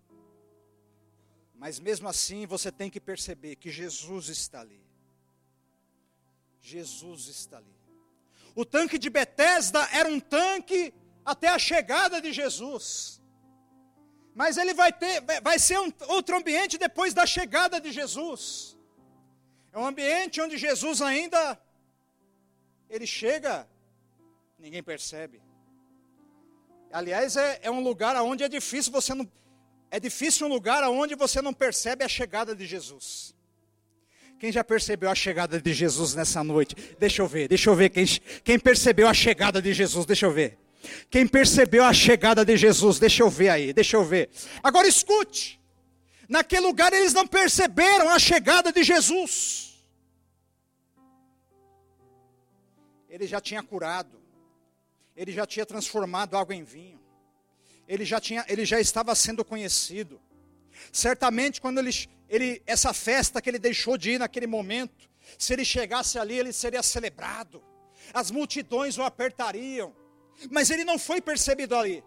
Mas 1.54 1.78
mesmo 1.78 2.08
assim 2.08 2.46
você 2.46 2.72
tem 2.72 2.90
que 2.90 3.00
perceber 3.00 3.56
que 3.56 3.70
Jesus 3.70 4.28
está 4.28 4.60
ali. 4.60 4.91
Jesus 6.62 7.26
está 7.26 7.58
ali. 7.58 7.76
O 8.54 8.64
tanque 8.64 8.98
de 8.98 9.10
Betesda 9.10 9.86
era 9.92 10.08
um 10.08 10.20
tanque 10.20 10.94
até 11.24 11.48
a 11.48 11.58
chegada 11.58 12.20
de 12.20 12.32
Jesus. 12.32 13.20
Mas 14.34 14.56
ele 14.56 14.72
vai 14.72 14.92
ter, 14.92 15.20
vai 15.42 15.58
ser 15.58 15.78
um, 15.78 15.92
outro 16.08 16.36
ambiente 16.36 16.78
depois 16.78 17.12
da 17.12 17.26
chegada 17.26 17.80
de 17.80 17.90
Jesus. 17.90 18.78
É 19.72 19.78
um 19.78 19.86
ambiente 19.86 20.40
onde 20.40 20.56
Jesus 20.56 21.02
ainda 21.02 21.60
ele 22.88 23.06
chega, 23.06 23.68
ninguém 24.58 24.82
percebe. 24.82 25.42
Aliás, 26.92 27.36
é, 27.36 27.58
é 27.62 27.70
um 27.70 27.82
lugar 27.82 28.14
onde 28.22 28.44
é 28.44 28.48
difícil 28.48 28.92
você 28.92 29.14
não 29.14 29.30
é 29.90 30.00
difícil 30.00 30.46
um 30.46 30.50
lugar 30.50 30.82
onde 30.84 31.14
você 31.14 31.42
não 31.42 31.52
percebe 31.52 32.02
a 32.02 32.08
chegada 32.08 32.54
de 32.54 32.66
Jesus. 32.66 33.34
Quem 34.42 34.50
já 34.50 34.64
percebeu 34.64 35.08
a 35.08 35.14
chegada 35.14 35.60
de 35.60 35.72
Jesus 35.72 36.16
nessa 36.16 36.42
noite? 36.42 36.74
Deixa 36.98 37.22
eu 37.22 37.28
ver, 37.28 37.46
deixa 37.46 37.70
eu 37.70 37.76
ver 37.76 37.90
quem, 37.90 38.04
quem 38.42 38.58
percebeu 38.58 39.06
a 39.06 39.14
chegada 39.14 39.62
de 39.62 39.72
Jesus, 39.72 40.04
deixa 40.04 40.26
eu 40.26 40.32
ver. 40.32 40.58
Quem 41.08 41.28
percebeu 41.28 41.84
a 41.84 41.92
chegada 41.92 42.44
de 42.44 42.56
Jesus, 42.56 42.98
deixa 42.98 43.22
eu 43.22 43.30
ver 43.30 43.50
aí, 43.50 43.72
deixa 43.72 43.96
eu 43.96 44.02
ver. 44.02 44.30
Agora 44.60 44.88
escute. 44.88 45.60
Naquele 46.28 46.66
lugar 46.66 46.92
eles 46.92 47.12
não 47.12 47.24
perceberam 47.24 48.08
a 48.08 48.18
chegada 48.18 48.72
de 48.72 48.82
Jesus. 48.82 49.80
Ele 53.08 53.28
já 53.28 53.40
tinha 53.40 53.62
curado. 53.62 54.20
Ele 55.16 55.30
já 55.30 55.46
tinha 55.46 55.64
transformado 55.64 56.36
água 56.36 56.52
em 56.52 56.64
vinho. 56.64 57.00
Ele 57.86 58.04
já 58.04 58.20
tinha, 58.20 58.44
ele 58.48 58.64
já 58.64 58.80
estava 58.80 59.14
sendo 59.14 59.44
conhecido. 59.44 60.20
Certamente 60.90 61.60
quando 61.60 61.78
ele, 61.78 61.92
ele 62.32 62.62
essa 62.66 62.94
festa 62.94 63.42
que 63.42 63.50
ele 63.50 63.58
deixou 63.58 63.98
de 63.98 64.12
ir 64.12 64.18
naquele 64.18 64.46
momento, 64.46 65.08
se 65.38 65.52
ele 65.52 65.66
chegasse 65.66 66.18
ali, 66.18 66.38
ele 66.38 66.52
seria 66.52 66.82
celebrado. 66.82 67.62
As 68.12 68.30
multidões 68.30 68.96
o 68.96 69.02
apertariam. 69.02 69.94
mas 70.50 70.70
ele 70.70 70.82
não 70.82 70.98
foi 70.98 71.20
percebido 71.20 71.76
ali. 71.76 72.02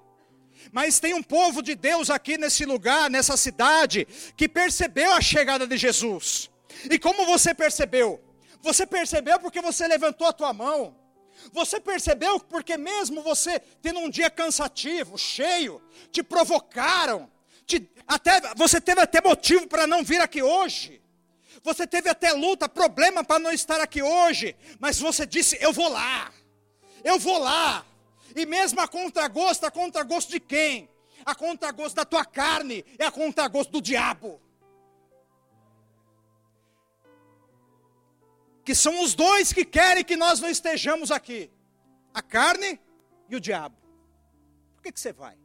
Mas 0.72 1.00
tem 1.00 1.13
um 1.13 1.22
povo 1.22 1.62
de 1.62 1.75
Deus 1.75 2.10
aqui 2.10 2.38
nesse 2.39 2.65
lugar, 2.65 3.10
nessa 3.10 3.38
cidade, 3.38 4.08
que 4.36 4.50
percebeu 4.50 5.13
a 5.13 5.22
chegada 5.22 5.67
de 5.67 5.77
Jesus. 5.77 6.50
E 6.89 6.98
como 6.98 7.25
você 7.25 7.53
percebeu? 7.53 8.20
Você 8.62 8.86
percebeu 8.88 9.39
porque 9.39 9.62
você 9.62 9.88
levantou 9.88 10.27
a 10.27 10.34
tua 10.34 10.51
mão. 10.51 10.98
Você 11.51 11.79
percebeu 11.79 12.39
porque 12.39 12.77
mesmo 12.77 13.22
você 13.22 13.60
tendo 13.82 14.00
um 14.00 14.10
dia 14.10 14.29
cansativo, 14.29 15.17
cheio, 15.17 15.82
te 16.12 16.24
provocaram, 16.24 17.29
te, 17.65 17.89
até, 18.07 18.53
você 18.55 18.79
teve 18.79 19.01
até 19.01 19.22
motivo 19.22 19.67
para 19.67 19.88
não 19.88 20.03
vir 20.03 20.22
aqui 20.22 20.41
hoje. 20.41 21.01
Você 21.63 21.88
teve 21.88 22.07
até 22.10 22.31
luta, 22.31 22.69
problema 22.69 23.24
para 23.24 23.39
não 23.39 23.51
estar 23.51 23.81
aqui 23.81 24.01
hoje, 24.01 24.55
mas 24.79 25.00
você 25.00 25.25
disse: 25.25 25.57
Eu 25.60 25.74
vou 25.74 25.89
lá, 25.89 26.31
eu 27.03 27.17
vou 27.17 27.39
lá. 27.39 27.84
E 28.36 28.45
mesmo 28.45 28.79
a 28.81 28.88
contragosto, 28.88 29.65
a 29.65 29.72
contragosto 29.72 30.31
de 30.31 30.39
quem? 30.39 30.89
A 31.25 31.34
contragosto 31.34 31.95
da 31.95 32.05
tua 32.05 32.24
carne, 32.24 32.86
é 33.00 33.05
a 33.05 33.12
contragosto 33.12 33.72
do 33.72 33.81
diabo. 33.81 34.39
Que 38.63 38.75
são 38.75 39.01
os 39.01 39.15
dois 39.15 39.51
que 39.51 39.65
querem 39.65 40.03
que 40.03 40.15
nós 40.15 40.39
não 40.39 40.50
estejamos 40.50 41.10
aqui: 41.10 41.50
a 42.13 42.22
carne 42.22 42.79
e 43.27 43.36
o 43.36 43.39
diabo. 43.39 43.75
Por 44.75 44.84
que, 44.84 44.91
que 44.91 45.00
você 45.00 45.12
vai? 45.12 45.36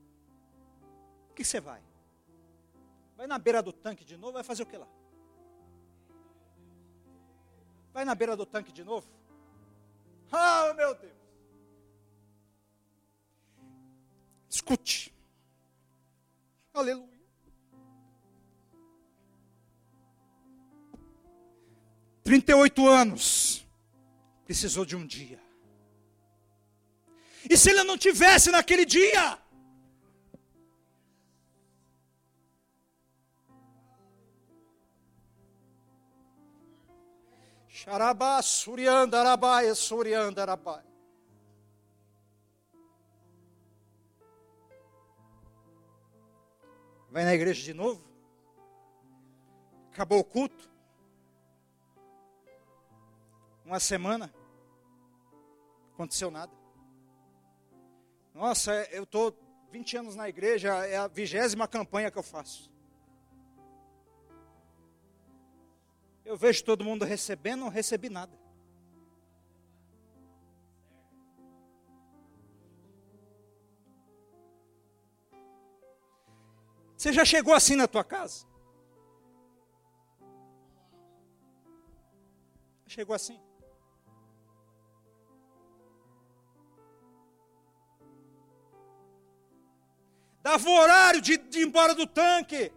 Por 1.28 1.36
que, 1.36 1.42
que 1.42 1.48
você 1.48 1.60
vai? 1.60 1.89
Vai 3.20 3.26
na 3.26 3.38
beira 3.38 3.62
do 3.62 3.70
tanque 3.70 4.02
de 4.02 4.16
novo, 4.16 4.32
vai 4.32 4.42
fazer 4.42 4.62
o 4.62 4.66
que 4.66 4.78
lá? 4.78 4.88
Vai 7.92 8.02
na 8.02 8.14
beira 8.14 8.34
do 8.34 8.46
tanque 8.46 8.72
de 8.72 8.82
novo? 8.82 9.06
Ah, 10.32 10.70
oh, 10.70 10.74
meu 10.74 10.94
Deus! 10.94 11.12
Escute. 14.48 15.14
Aleluia. 16.72 17.20
Trinta 22.24 22.52
e 22.52 22.54
oito 22.54 22.88
anos. 22.88 23.66
Precisou 24.46 24.86
de 24.86 24.96
um 24.96 25.06
dia. 25.06 25.38
E 27.50 27.54
se 27.54 27.68
ele 27.68 27.84
não 27.84 27.98
tivesse 27.98 28.50
naquele 28.50 28.86
dia? 28.86 29.38
Xarabá, 37.82 38.42
suriandarabai, 38.42 39.74
suriandarabai. 39.74 40.84
Vai 47.10 47.24
na 47.24 47.32
igreja 47.32 47.62
de 47.62 47.72
novo? 47.72 48.04
Acabou 49.90 50.18
o 50.18 50.24
culto? 50.24 50.70
Uma 53.64 53.80
semana? 53.80 54.30
Aconteceu 55.94 56.30
nada. 56.30 56.52
Nossa, 58.34 58.74
eu 58.92 59.04
estou 59.04 59.34
20 59.70 59.96
anos 59.96 60.14
na 60.14 60.28
igreja, 60.28 60.68
é 60.86 60.98
a 60.98 61.08
vigésima 61.08 61.66
campanha 61.66 62.10
que 62.10 62.18
eu 62.18 62.22
faço. 62.22 62.69
Eu 66.30 66.36
vejo 66.36 66.64
todo 66.64 66.84
mundo 66.84 67.04
recebendo, 67.04 67.62
não 67.62 67.68
recebi 67.68 68.08
nada. 68.08 68.32
Você 76.96 77.12
já 77.12 77.24
chegou 77.24 77.52
assim 77.52 77.74
na 77.74 77.88
tua 77.88 78.04
casa? 78.04 78.46
Chegou 82.86 83.16
assim. 83.16 83.40
Dava 90.44 90.68
o 90.68 90.78
horário 90.78 91.20
de, 91.20 91.36
de 91.38 91.58
ir 91.58 91.66
embora 91.66 91.92
do 91.92 92.06
tanque. 92.06 92.72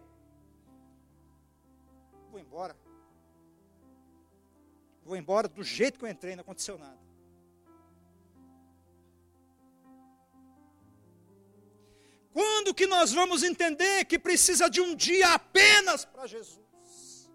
Vou 2.32 2.40
embora. 2.40 2.83
Vou 5.04 5.16
embora 5.16 5.46
do 5.48 5.62
jeito 5.62 5.98
que 5.98 6.04
eu 6.04 6.08
entrei, 6.08 6.34
não 6.34 6.42
aconteceu 6.42 6.78
nada. 6.78 6.98
Quando 12.32 12.74
que 12.74 12.86
nós 12.86 13.12
vamos 13.12 13.42
entender 13.44 14.06
que 14.06 14.18
precisa 14.18 14.68
de 14.68 14.80
um 14.80 14.96
dia 14.96 15.34
apenas 15.34 16.04
para 16.04 16.26
Jesus? 16.26 17.30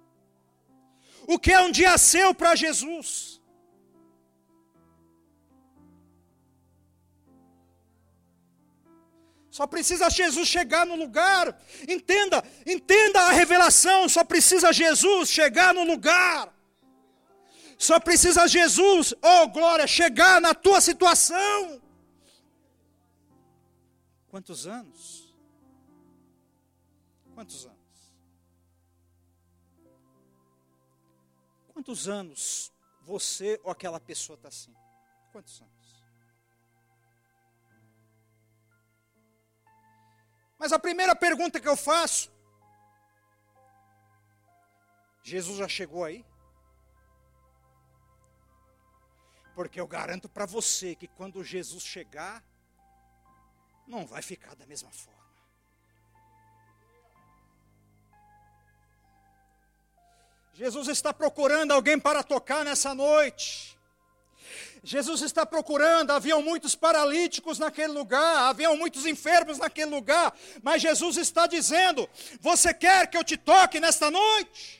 O 1.25 1.39
que 1.39 1.53
é 1.53 1.61
um 1.61 1.71
dia 1.71 1.97
seu 1.97 2.33
para 2.33 2.55
Jesus? 2.55 3.39
Só 9.49 9.67
precisa 9.67 10.09
Jesus 10.09 10.47
chegar 10.47 10.85
no 10.85 10.95
lugar. 10.95 11.57
Entenda, 11.87 12.43
entenda 12.65 13.21
a 13.21 13.31
revelação. 13.31 14.09
Só 14.09 14.23
precisa 14.23 14.73
Jesus 14.73 15.29
chegar 15.29 15.73
no 15.73 15.83
lugar. 15.83 16.53
Só 17.79 17.97
precisa 17.97 18.45
Jesus, 18.45 19.13
oh 19.23 19.47
glória, 19.47 19.87
chegar 19.87 20.41
na 20.41 20.53
tua 20.53 20.81
situação. 20.81 21.81
Quantos 24.27 24.67
anos? 24.67 25.33
Quantos 27.33 27.65
anos? 27.65 27.79
Quantos 31.69 32.09
anos 32.09 32.73
você 33.01 33.57
ou 33.63 33.71
aquela 33.71 33.97
pessoa 33.97 34.35
está 34.35 34.49
assim? 34.49 34.75
Quantos 35.31 35.61
anos? 35.61 36.03
Mas 40.59 40.73
a 40.73 40.77
primeira 40.77 41.15
pergunta 41.15 41.61
que 41.61 41.67
eu 41.69 41.77
faço: 41.77 42.29
Jesus 45.23 45.57
já 45.57 45.67
chegou 45.69 46.03
aí? 46.03 46.25
Porque 49.59 49.77
eu 49.77 49.85
garanto 49.85 50.29
para 50.29 50.45
você 50.45 50.95
que 50.95 51.05
quando 51.05 51.43
Jesus 51.43 51.83
chegar, 51.83 52.41
não 53.85 54.05
vai 54.05 54.21
ficar 54.21 54.55
da 54.55 54.65
mesma 54.65 54.89
forma. 54.89 55.19
Jesus 60.53 60.87
está 60.87 61.13
procurando 61.13 61.73
alguém 61.73 61.99
para 61.99 62.23
tocar 62.23 62.63
nessa 62.63 62.95
noite. 62.95 63.77
Jesus 64.81 65.21
está 65.23 65.45
procurando, 65.45 66.11
haviam 66.11 66.41
muitos 66.41 66.73
paralíticos 66.73 67.59
naquele 67.59 67.91
lugar, 67.91 68.47
haviam 68.47 68.77
muitos 68.77 69.05
enfermos 69.05 69.57
naquele 69.57 69.91
lugar, 69.91 70.33
mas 70.63 70.81
Jesus 70.81 71.17
está 71.17 71.47
dizendo: 71.47 72.09
Você 72.39 72.73
quer 72.73 73.07
que 73.07 73.17
eu 73.17 73.25
te 73.25 73.35
toque 73.35 73.77
nesta 73.81 74.09
noite? 74.09 74.78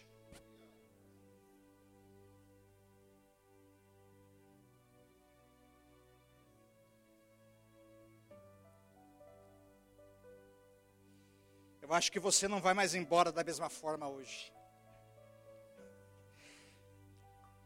Eu 11.90 11.96
acho 11.96 12.12
que 12.12 12.20
você 12.20 12.48
não 12.48 12.62
vai 12.62 12.76
mais 12.76 12.94
embora 12.94 13.32
da 13.32 13.44
mesma 13.44 13.68
forma 13.68 14.08
hoje. 14.08 14.54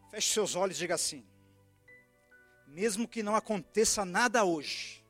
Feche 0.09 0.33
seus 0.33 0.55
olhos 0.55 0.77
e 0.77 0.79
diga 0.79 0.95
assim: 0.95 1.27
mesmo 2.65 3.05
que 3.05 3.21
não 3.21 3.35
aconteça 3.35 4.05
nada 4.05 4.45
hoje, 4.45 5.05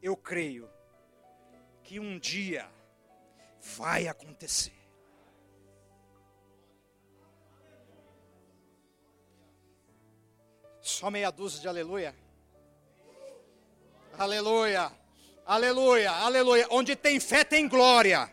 eu 0.00 0.16
creio 0.16 0.70
que 1.82 1.98
um 1.98 2.20
dia 2.20 2.70
vai 3.60 4.06
acontecer. 4.06 4.72
Só 10.80 11.10
meia 11.10 11.32
dúzia 11.32 11.60
de 11.60 11.66
aleluia. 11.66 12.14
Aleluia. 14.16 15.01
Aleluia, 15.52 16.10
aleluia. 16.10 16.66
Onde 16.70 16.96
tem 16.96 17.20
fé 17.20 17.44
tem 17.44 17.68
glória. 17.68 18.30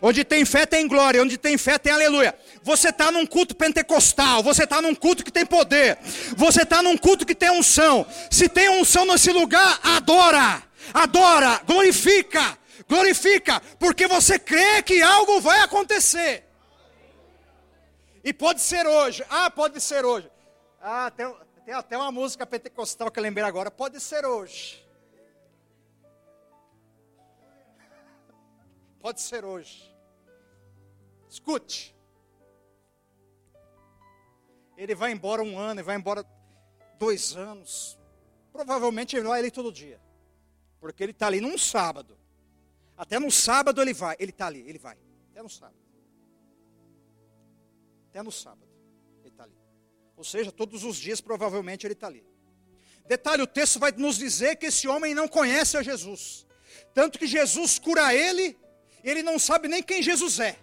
Onde 0.00 0.22
tem 0.22 0.44
fé 0.44 0.64
tem 0.64 0.86
glória, 0.86 1.20
onde 1.20 1.36
tem 1.36 1.58
fé 1.58 1.76
tem 1.76 1.92
aleluia. 1.92 2.32
Você 2.62 2.90
está 2.90 3.10
num 3.10 3.26
culto 3.26 3.56
pentecostal, 3.56 4.40
você 4.40 4.62
está 4.62 4.80
num 4.80 4.94
culto 4.94 5.24
que 5.24 5.32
tem 5.32 5.44
poder, 5.44 5.98
você 6.36 6.62
está 6.62 6.80
num 6.80 6.96
culto 6.96 7.26
que 7.26 7.34
tem 7.34 7.50
unção. 7.50 8.06
Se 8.30 8.48
tem 8.48 8.68
unção 8.68 9.04
nesse 9.04 9.32
lugar, 9.32 9.80
adora, 9.82 10.62
adora, 10.94 11.60
glorifica, 11.66 12.56
glorifica, 12.88 13.60
porque 13.76 14.06
você 14.06 14.38
crê 14.38 14.80
que 14.80 15.02
algo 15.02 15.40
vai 15.40 15.62
acontecer. 15.62 16.44
E 18.22 18.32
pode 18.32 18.60
ser 18.60 18.86
hoje, 18.86 19.24
ah, 19.28 19.50
pode 19.50 19.80
ser 19.80 20.04
hoje. 20.04 20.30
Ah, 20.80 21.10
tem, 21.10 21.34
Tem 21.66 21.74
até 21.74 21.96
uma 21.96 22.12
música 22.12 22.46
pentecostal 22.46 23.10
que 23.10 23.18
eu 23.18 23.24
lembrei 23.24 23.44
agora. 23.44 23.72
Pode 23.72 23.98
ser 23.98 24.24
hoje. 24.24 24.88
Pode 29.00 29.20
ser 29.20 29.44
hoje. 29.44 29.94
Escute. 31.28 31.94
Ele 34.76 34.94
vai 34.94 35.12
embora 35.12 35.42
um 35.42 35.58
ano, 35.58 35.80
ele 35.80 35.86
vai 35.86 35.96
embora 35.96 36.24
dois 36.98 37.36
anos. 37.36 37.98
Provavelmente 38.52 39.16
ele 39.16 39.26
vai 39.26 39.40
ali 39.40 39.50
todo 39.50 39.72
dia. 39.72 40.00
Porque 40.80 41.02
ele 41.02 41.12
está 41.12 41.26
ali 41.26 41.40
num 41.40 41.56
sábado. 41.56 42.18
Até 42.96 43.18
no 43.18 43.30
sábado 43.30 43.80
ele 43.80 43.94
vai. 43.94 44.16
Ele 44.18 44.30
está 44.30 44.46
ali, 44.46 44.60
ele 44.68 44.78
vai. 44.78 44.98
Até 45.30 45.42
no 45.42 45.48
sábado. 45.48 45.78
Até 48.10 48.22
no 48.22 48.32
sábado. 48.32 48.68
Ele 49.20 49.28
está 49.28 49.44
ali. 49.44 49.56
Ou 50.16 50.24
seja, 50.24 50.52
todos 50.52 50.84
os 50.84 50.96
dias 50.96 51.20
provavelmente 51.20 51.86
ele 51.86 51.94
está 51.94 52.06
ali. 52.06 52.26
Detalhe, 53.06 53.42
o 53.42 53.46
texto 53.46 53.78
vai 53.78 53.92
nos 53.92 54.16
dizer 54.16 54.56
que 54.56 54.66
esse 54.66 54.86
homem 54.86 55.14
não 55.14 55.26
conhece 55.26 55.76
a 55.76 55.82
Jesus. 55.82 56.46
Tanto 56.92 57.18
que 57.18 57.26
Jesus 57.26 57.78
cura 57.78 58.14
ele, 58.14 58.58
ele 59.02 59.22
não 59.22 59.38
sabe 59.38 59.68
nem 59.68 59.82
quem 59.82 60.02
Jesus 60.02 60.40
é. 60.40 60.58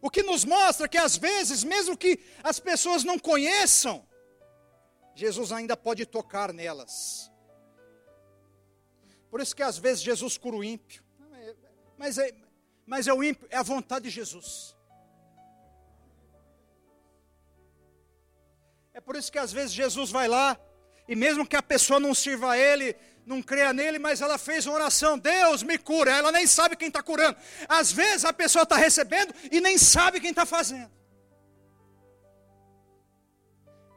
O 0.00 0.10
que 0.10 0.22
nos 0.22 0.44
mostra 0.44 0.88
que 0.88 0.98
às 0.98 1.16
vezes, 1.16 1.64
mesmo 1.64 1.96
que 1.96 2.20
as 2.42 2.60
pessoas 2.60 3.02
não 3.02 3.18
conheçam, 3.18 4.06
Jesus 5.14 5.50
ainda 5.50 5.76
pode 5.76 6.06
tocar 6.06 6.52
nelas. 6.52 7.30
Por 9.30 9.40
isso 9.40 9.56
que 9.56 9.62
às 9.62 9.78
vezes 9.78 10.02
Jesus 10.02 10.38
cura 10.38 10.56
o 10.56 10.64
ímpio. 10.64 11.02
Mas 11.98 12.18
é, 12.18 12.32
mas 12.86 13.08
é 13.08 13.12
o 13.12 13.24
ímpio, 13.24 13.48
é 13.50 13.56
a 13.56 13.62
vontade 13.62 14.04
de 14.04 14.10
Jesus. 14.10 14.76
É 18.94 19.00
por 19.00 19.16
isso 19.16 19.32
que 19.32 19.38
às 19.38 19.52
vezes 19.52 19.72
Jesus 19.72 20.10
vai 20.10 20.28
lá, 20.28 20.58
e 21.08 21.14
mesmo 21.14 21.46
que 21.46 21.56
a 21.56 21.62
pessoa 21.62 22.00
não 22.00 22.14
sirva 22.14 22.52
a 22.52 22.58
Ele, 22.58 22.96
não 23.26 23.42
creia 23.42 23.72
nele, 23.72 23.98
mas 23.98 24.20
ela 24.20 24.38
fez 24.38 24.66
uma 24.66 24.76
oração: 24.76 25.18
Deus 25.18 25.62
me 25.62 25.76
cura. 25.76 26.12
Ela 26.12 26.30
nem 26.30 26.46
sabe 26.46 26.76
quem 26.76 26.88
está 26.88 27.02
curando. 27.02 27.36
Às 27.68 27.90
vezes 27.90 28.24
a 28.24 28.32
pessoa 28.32 28.62
está 28.62 28.76
recebendo 28.76 29.34
e 29.50 29.60
nem 29.60 29.76
sabe 29.76 30.20
quem 30.20 30.30
está 30.30 30.46
fazendo. 30.46 30.90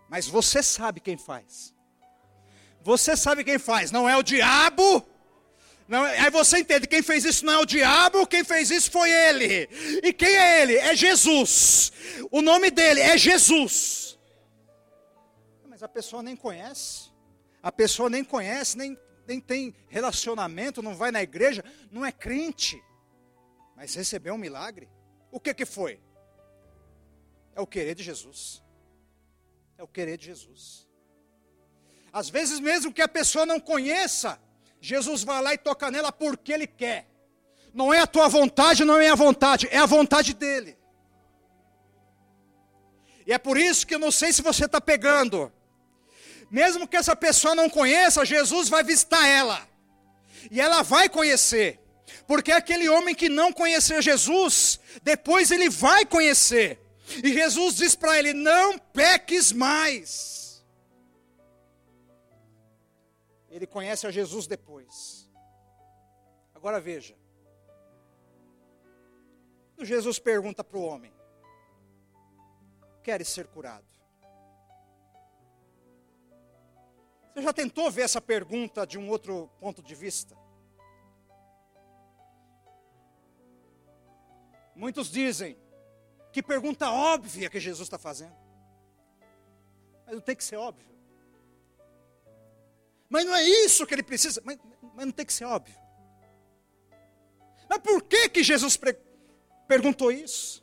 Mas 0.10 0.28
você 0.28 0.64
sabe 0.64 1.00
quem 1.00 1.18
faz. 1.18 1.76
Você 2.82 3.16
sabe 3.16 3.44
quem 3.44 3.60
faz. 3.60 3.92
Não 3.92 4.10
é 4.10 4.18
o 4.18 4.24
diabo. 4.24 5.08
Não, 5.88 6.06
é, 6.06 6.20
aí 6.20 6.32
você 6.32 6.60
entende, 6.60 6.88
quem 6.88 7.02
fez 7.02 7.26
isso 7.26 7.44
não 7.44 7.54
é 7.54 7.58
o 7.58 7.66
diabo, 7.66 8.28
quem 8.28 8.44
fez 8.44 8.70
isso 8.70 8.92
foi 8.92 9.12
ele. 9.12 9.68
E 10.04 10.14
quem 10.14 10.36
é 10.36 10.62
ele? 10.62 10.76
É 10.78 10.96
Jesus. 10.96 11.92
O 12.32 12.42
nome 12.42 12.70
dele 12.72 13.02
é 13.02 13.18
Jesus. 13.18 14.09
Mas 15.80 15.84
a 15.84 15.88
pessoa 15.88 16.22
nem 16.22 16.36
conhece. 16.36 17.10
A 17.64 17.72
pessoa 17.72 18.10
nem 18.10 18.22
conhece, 18.22 18.78
nem 18.78 19.00
nem 19.26 19.40
tem 19.40 19.74
relacionamento, 19.88 20.82
não 20.82 20.94
vai 20.94 21.10
na 21.10 21.22
igreja, 21.22 21.64
não 21.90 22.06
é 22.06 22.12
crente, 22.12 22.84
mas 23.78 23.94
recebeu 23.94 24.34
um 24.34 24.38
milagre. 24.38 24.90
O 25.32 25.40
que 25.40 25.54
que 25.54 25.66
foi? 25.66 26.02
É 27.56 27.62
o 27.62 27.68
querer 27.68 27.96
de 27.96 28.04
Jesus. 28.04 28.62
É 29.78 29.84
o 29.84 29.88
querer 29.88 30.18
de 30.18 30.26
Jesus. 30.26 30.86
Às 32.12 32.28
vezes, 32.28 32.60
mesmo 32.60 32.92
que 32.92 33.02
a 33.02 33.08
pessoa 33.08 33.46
não 33.46 33.60
conheça, 33.60 34.38
Jesus 34.82 35.24
vai 35.24 35.42
lá 35.42 35.54
e 35.54 35.58
toca 35.58 35.90
nela 35.90 36.12
porque 36.12 36.52
Ele 36.52 36.68
quer. 36.68 37.08
Não 37.74 37.94
é 37.94 38.02
a 38.02 38.08
tua 38.08 38.28
vontade, 38.28 38.84
não 38.84 39.00
é 39.00 39.10
a 39.10 39.16
vontade, 39.16 39.66
é 39.72 39.78
a 39.78 39.86
vontade 39.86 40.34
dEle. 40.34 40.78
E 43.26 43.32
é 43.32 43.38
por 43.38 43.58
isso 43.58 43.88
que 43.88 43.96
eu 43.96 44.00
não 44.00 44.12
sei 44.12 44.34
se 44.34 44.42
você 44.42 44.66
está 44.66 44.82
pegando 44.82 45.54
mesmo 46.50 46.88
que 46.88 46.98
essa 46.98 47.16
pessoa 47.16 47.54
não 47.54 47.70
conheça, 47.70 48.26
Jesus 48.26 48.70
vai 48.70 48.84
visitar 48.84 49.26
ela. 49.28 49.68
E 50.50 50.60
ela 50.60 50.82
vai 50.82 51.10
conhecer. 51.10 51.80
Porque 52.26 52.52
aquele 52.52 52.90
homem 52.90 53.14
que 53.14 53.30
não 53.30 53.52
conhecia 53.52 54.02
Jesus, 54.02 54.80
depois 55.04 55.52
ele 55.52 55.70
vai 55.70 56.06
conhecer. 56.06 56.80
E 57.24 57.34
Jesus 57.34 57.76
diz 57.76 57.96
para 57.96 58.18
ele: 58.18 58.34
Não 58.34 58.78
peques 58.78 59.52
mais. 59.52 60.64
Ele 63.50 63.66
conhece 63.66 64.06
a 64.06 64.12
Jesus 64.12 64.48
depois. 64.48 65.30
Agora 66.54 66.80
veja. 66.80 67.16
Jesus 69.82 70.20
pergunta 70.20 70.64
para 70.64 70.78
o 70.78 70.84
homem: 70.84 71.14
Queres 73.02 73.28
ser 73.30 73.48
curado? 73.48 73.86
Você 77.40 77.44
já 77.44 77.54
tentou 77.54 77.90
ver 77.90 78.02
essa 78.02 78.20
pergunta 78.20 78.86
de 78.86 78.98
um 79.00 79.08
outro 79.10 79.50
ponto 79.62 79.82
de 79.82 79.96
vista? 79.96 80.38
Muitos 84.76 85.10
dizem 85.10 85.58
que 86.34 86.44
pergunta 86.44 86.92
óbvia 86.92 87.50
que 87.50 87.58
Jesus 87.58 87.86
está 87.86 87.98
fazendo. 87.98 88.36
Mas 90.06 90.16
não 90.16 90.22
tem 90.22 90.36
que 90.36 90.44
ser 90.44 90.58
óbvio. 90.58 90.86
Mas 93.08 93.26
não 93.26 93.34
é 93.34 93.44
isso 93.44 93.88
que 93.88 93.94
ele 93.94 94.04
precisa. 94.04 94.42
Mas, 94.44 94.60
mas 94.94 95.06
não 95.06 95.14
tem 95.14 95.26
que 95.26 95.32
ser 95.32 95.46
óbvio. 95.46 95.80
Mas 97.70 97.80
por 97.80 98.04
que 98.04 98.28
que 98.28 98.44
Jesus 98.44 98.78
perguntou 99.66 100.12
isso? 100.12 100.62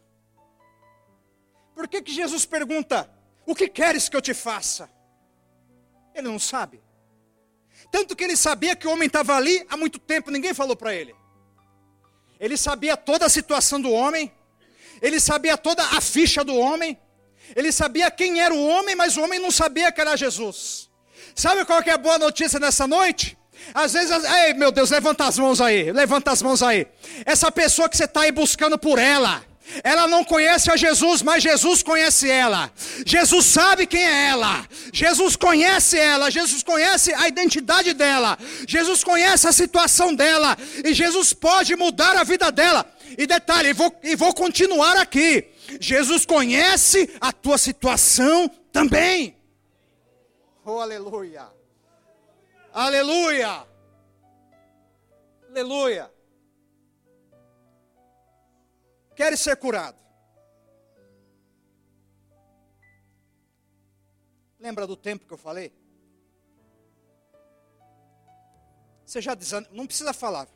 Por 1.75 1.89
que 1.89 2.03
que 2.03 2.13
Jesus 2.13 2.45
pergunta: 2.45 3.11
O 3.47 3.55
que 3.55 3.67
queres 3.67 4.11
que 4.11 4.17
eu 4.17 4.21
te 4.21 4.35
faça? 4.35 4.95
Ele 6.17 6.29
não 6.29 6.39
sabe. 6.39 6.81
Tanto 7.93 8.17
que 8.17 8.25
ele 8.25 8.37
sabia 8.37 8.75
que 8.75 8.87
o 8.87 8.91
homem 8.91 9.07
estava 9.07 9.37
ali 9.37 9.65
há 9.69 9.77
muito 9.77 9.99
tempo, 9.99 10.31
ninguém 10.31 10.55
falou 10.55 10.75
para 10.75 10.95
ele. 10.95 11.15
Ele 12.41 12.57
sabia 12.57 12.97
toda 12.97 13.27
a 13.27 13.29
situação 13.29 13.81
do 13.81 13.91
homem, 13.91 14.33
ele 15.03 15.21
sabia 15.21 15.57
toda 15.59 15.83
a 15.83 16.01
ficha 16.01 16.43
do 16.43 16.57
homem, 16.57 16.99
ele 17.55 17.71
sabia 17.71 18.11
quem 18.11 18.41
era 18.41 18.53
o 18.53 18.67
homem, 18.67 18.97
mas 18.97 19.17
o 19.17 19.23
homem 19.23 19.39
não 19.39 19.51
sabia 19.51 19.93
que 19.93 20.01
era 20.01 20.17
Jesus. 20.17 20.91
Sabe 21.35 21.65
qual 21.67 21.83
que 21.83 21.91
é 21.91 21.93
a 21.93 21.99
boa 21.99 22.19
notícia 22.19 22.59
nessa 22.59 22.87
noite? 22.87 23.37
Às 23.75 23.93
vezes, 23.93 24.25
ei 24.25 24.55
meu 24.55 24.73
Deus, 24.73 24.91
levanta 24.91 25.27
as 25.27 25.39
mãos 25.39 25.61
aí, 25.61 25.93
levanta 25.93 26.31
as 26.31 26.43
mãos 26.43 26.63
aí. 26.63 26.87
Essa 27.25 27.53
pessoa 27.53 27.89
que 27.89 27.97
você 27.97 28.05
está 28.05 28.23
aí 28.23 28.33
buscando 28.33 28.79
por 28.79 28.99
ela, 28.99 29.45
ela 29.83 30.07
não 30.07 30.25
conhece 30.25 30.71
a 30.71 30.77
Jesus, 30.77 31.23
mas 31.23 31.43
Jesus 31.43 31.83
conhece 31.83 32.31
ela. 32.31 32.71
Jesus 33.05 33.47
sabe 33.47 33.87
quem 33.87 34.05
é 34.05 34.29
ela. 34.29 34.67
Jesus 34.93 35.37
conhece 35.37 35.99
ela. 35.99 36.31
Jesus 36.31 36.63
conhece 36.63 37.13
a 37.15 37.29
identidade 37.29 37.93
dela. 37.93 38.39
Jesus 38.67 39.03
conhece 39.03 39.47
a 39.47 39.53
situação 39.53 40.15
dela. 40.15 40.57
E 40.85 40.95
Jesus 40.95 41.33
pode 41.33 41.75
mudar 41.77 42.17
a 42.17 42.25
vida 42.25 42.51
dela. 42.51 42.87
E 43.19 43.27
detalhe, 43.27 43.73
vou, 43.73 43.95
e 44.03 44.17
vou 44.17 44.33
continuar 44.35 44.97
aqui. 44.97 45.49
Jesus 45.81 46.25
conhece 46.25 47.11
a 47.21 47.33
tua 47.33 47.59
situação 47.59 48.49
também. 48.73 49.37
Oh, 50.65 50.81
aleluia. 50.81 51.49
Aleluia. 52.73 53.65
Aleluia. 55.49 56.16
Queres 59.17 59.41
ser 59.41 59.57
curado? 59.57 59.97
Lembra 64.61 64.87
do 64.87 64.97
tempo 64.97 65.27
que 65.27 65.33
eu 65.33 65.39
falei? 65.39 65.73
Você 69.07 69.23
já 69.23 69.35
desanimou, 69.35 69.75
não 69.75 69.87
precisa 69.87 70.13
falar. 70.13 70.47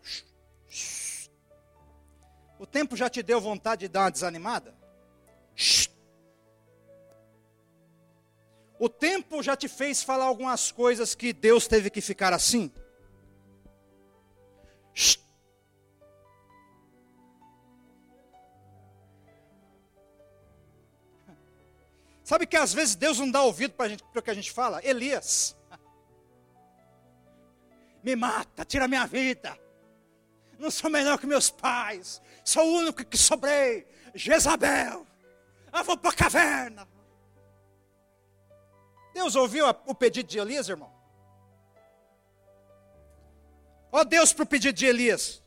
O 2.59 2.67
tempo 2.67 2.97
já 2.97 3.09
te 3.09 3.23
deu 3.23 3.41
vontade 3.41 3.83
de 3.83 3.89
dar 3.89 4.03
uma 4.03 4.11
desanimada? 4.11 4.75
O 8.79 8.89
tempo 8.89 9.43
já 9.43 9.57
te 9.57 9.69
fez 9.69 10.03
falar 10.03 10.25
algumas 10.25 10.71
coisas 10.71 11.15
que 11.15 11.33
Deus 11.33 11.67
teve 11.67 11.89
que 11.89 12.03
ficar 12.03 12.35
assim? 12.35 12.71
Sabe 22.31 22.47
que 22.47 22.57
às 22.57 22.73
vezes 22.73 22.95
Deus 22.95 23.19
não 23.19 23.29
dá 23.29 23.43
ouvido 23.43 23.75
para 23.75 23.93
o 24.15 24.23
que 24.23 24.31
a 24.31 24.35
gente 24.35 24.53
fala? 24.53 24.81
Elias. 24.87 25.57
Me 28.05 28.15
mata, 28.15 28.65
tira 28.65 28.87
minha 28.87 29.05
vida. 29.05 29.59
Não 30.57 30.71
sou 30.71 30.89
melhor 30.89 31.19
que 31.19 31.27
meus 31.27 31.51
pais. 31.51 32.23
Sou 32.45 32.65
o 32.65 32.79
único 32.83 33.05
que 33.05 33.19
sobrei. 33.19 33.85
Jezabel. 34.15 35.05
Eu 35.73 35.83
vou 35.83 35.97
para 35.97 36.11
a 36.11 36.15
caverna. 36.15 36.89
Deus 39.13 39.35
ouviu 39.35 39.67
o 39.85 39.93
pedido 39.93 40.29
de 40.29 40.39
Elias, 40.39 40.69
irmão? 40.69 40.93
Ó 43.91 44.05
Deus 44.05 44.33
para 44.33 44.45
o 44.45 44.47
pedido 44.47 44.77
de 44.77 44.87
Elias. 44.87 45.43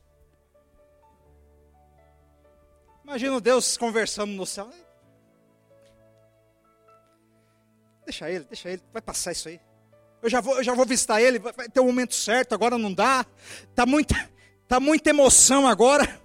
Imagina 3.06 3.40
Deus 3.40 3.78
conversando 3.78 4.34
no 4.34 4.46
céu. 4.46 4.70
Deixa 8.06 8.30
ele, 8.30 8.46
deixa 8.46 8.70
ele, 8.70 8.82
vai 8.92 9.02
passar 9.02 9.32
isso 9.32 9.48
aí. 9.48 9.60
Eu 10.22 10.30
já 10.30 10.40
vou, 10.40 10.58
eu 10.58 10.64
já 10.64 10.74
vou 10.74 10.86
visitar 10.86 11.22
ele, 11.22 11.40
vai 11.40 11.68
ter 11.70 11.80
o 11.80 11.84
um 11.84 11.88
momento 11.88 12.14
certo, 12.14 12.54
agora 12.54 12.78
não 12.78 12.94
dá. 12.94 13.26
Tá 13.76 13.86
muita, 13.86 14.16
tá 14.68 14.80
muita 14.80 15.10
emoção 15.10 15.68
agora. 15.68 16.22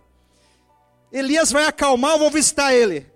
Elias 1.10 1.50
vai 1.50 1.64
acalmar, 1.64 2.12
eu 2.12 2.18
vou 2.18 2.30
visitar 2.30 2.72
ele. 2.72 3.10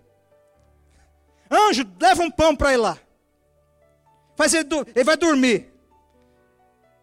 Anjo, 1.51 1.85
leva 2.01 2.23
um 2.23 2.31
pão 2.31 2.57
para 2.57 2.73
ele 2.73 2.83
lá. 2.83 2.99
Faz 4.37 4.55
ele, 4.55 4.69
ele 4.95 5.05
vai 5.05 5.17
dormir. 5.17 5.73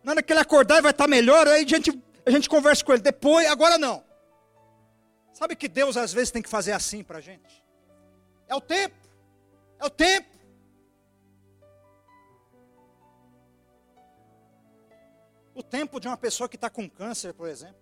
Na 0.04 0.14
hora 0.14 0.24
que 0.24 0.34
ele 0.34 0.40
acordar, 0.40 0.76
ele 0.76 0.82
vai 0.82 0.92
estar 0.92 1.08
melhor, 1.08 1.48
aí 1.48 1.64
a 1.64 1.68
gente, 1.68 2.04
a 2.26 2.32
gente 2.32 2.50
conversa 2.50 2.84
com 2.84 2.92
ele. 2.92 3.02
Depois, 3.02 3.48
agora 3.48 3.78
não. 3.78 4.04
Sabe 5.34 5.56
que 5.56 5.68
Deus 5.68 5.96
às 5.96 6.12
vezes 6.12 6.32
tem 6.32 6.42
que 6.42 6.50
fazer 6.50 6.72
assim 6.72 7.04
para 7.04 7.20
a 7.20 7.22
gente? 7.22 7.64
É 8.48 8.56
o 8.56 8.60
tempo. 8.60 8.96
É 9.80 9.86
o 9.86 9.90
tempo. 9.90 10.28
O 15.60 15.64
tempo 15.64 16.00
de 16.00 16.08
uma 16.08 16.16
pessoa 16.16 16.48
que 16.48 16.56
está 16.56 16.70
com 16.70 16.90
câncer, 16.90 17.34
por 17.34 17.50
exemplo. 17.50 17.76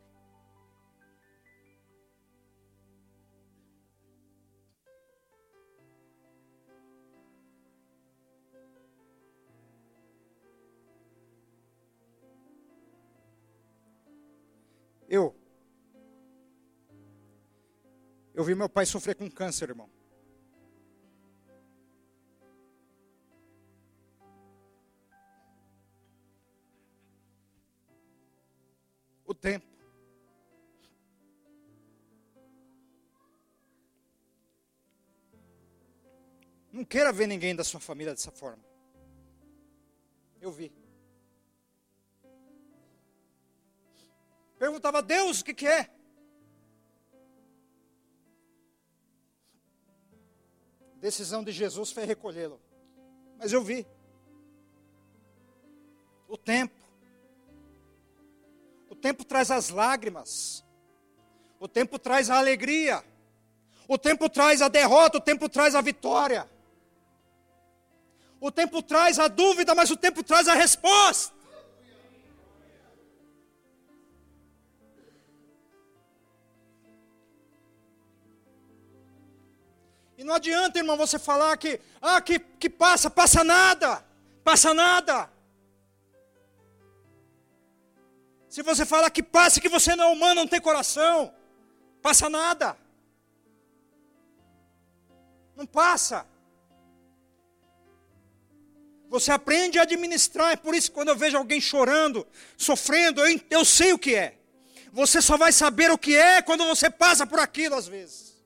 Eu. 15.08 15.36
Eu 18.34 18.44
vi 18.44 18.56
meu 18.56 18.68
pai 18.68 18.88
sofrer 18.88 19.14
com 19.14 19.30
câncer, 19.30 19.70
irmão. 19.70 19.97
O 29.28 29.36
tempo. 29.36 29.68
Não 36.72 36.86
queira 36.86 37.12
ver 37.12 37.28
ninguém 37.28 37.56
da 37.56 37.64
sua 37.64 37.80
família 37.80 38.14
dessa 38.14 38.32
forma. 38.32 38.64
Eu 40.40 40.52
vi. 40.52 40.72
Perguntava 44.58 45.00
a 45.00 45.02
Deus 45.02 45.42
o 45.42 45.46
que, 45.46 45.54
que 45.54 45.68
é. 45.68 45.90
Decisão 50.96 51.44
de 51.44 51.52
Jesus 51.52 51.92
foi 51.92 52.06
recolhê-lo. 52.06 52.62
Mas 53.38 53.52
eu 53.52 53.62
vi. 53.62 53.86
O 56.28 56.38
tempo. 56.38 56.87
O 59.08 59.10
tempo 59.10 59.24
traz 59.24 59.50
as 59.50 59.70
lágrimas. 59.70 60.66
O 61.62 61.66
tempo 61.66 61.98
traz 61.98 62.30
a 62.30 62.38
alegria. 62.38 63.02
O 63.88 63.98
tempo 63.98 64.30
traz 64.30 64.62
a 64.62 64.68
derrota, 64.68 65.18
o 65.18 65.22
tempo 65.22 65.48
traz 65.48 65.76
a 65.76 65.80
vitória. 65.82 66.46
O 68.42 68.52
tempo 68.52 68.84
traz 68.84 69.18
a 69.18 69.30
dúvida, 69.30 69.74
mas 69.74 69.90
o 69.90 69.96
tempo 69.96 70.22
traz 70.24 70.50
a 70.50 70.56
resposta. 70.56 71.34
E 80.18 80.24
não 80.26 80.34
adianta, 80.34 80.80
irmão, 80.80 80.98
você 80.98 81.18
falar 81.18 81.56
que, 81.56 81.80
ah, 82.02 82.20
que, 82.20 82.40
que 82.40 82.70
passa, 82.70 83.10
passa 83.10 83.42
nada, 83.42 84.06
passa 84.44 84.74
nada. 84.74 85.37
Se 88.58 88.64
você 88.64 88.88
falar 88.88 89.12
que 89.12 89.22
passa, 89.22 89.62
que 89.62 89.70
você 89.70 89.96
não 89.96 90.06
é 90.06 90.08
humano, 90.08 90.42
não 90.42 90.48
tem 90.48 90.60
coração, 90.60 91.32
passa 92.02 92.28
nada. 92.28 92.76
Não 95.56 95.68
passa. 95.68 96.26
Você 99.10 99.32
aprende 99.32 99.78
a 99.78 99.84
administrar, 99.84 100.54
é 100.54 100.56
por 100.56 100.74
isso 100.74 100.90
que 100.90 100.96
quando 100.96 101.10
eu 101.10 101.16
vejo 101.16 101.38
alguém 101.38 101.62
chorando, 101.62 102.26
sofrendo, 102.58 103.24
eu, 103.24 103.40
eu 103.52 103.64
sei 103.64 103.94
o 103.94 104.00
que 104.00 104.16
é. 104.16 104.40
Você 104.92 105.22
só 105.22 105.38
vai 105.38 105.52
saber 105.52 105.92
o 105.92 105.98
que 106.06 106.18
é 106.18 106.42
quando 106.42 106.66
você 106.66 106.90
passa 106.90 107.28
por 107.28 107.38
aquilo 107.38 107.76
às 107.76 107.88
vezes. 107.88 108.42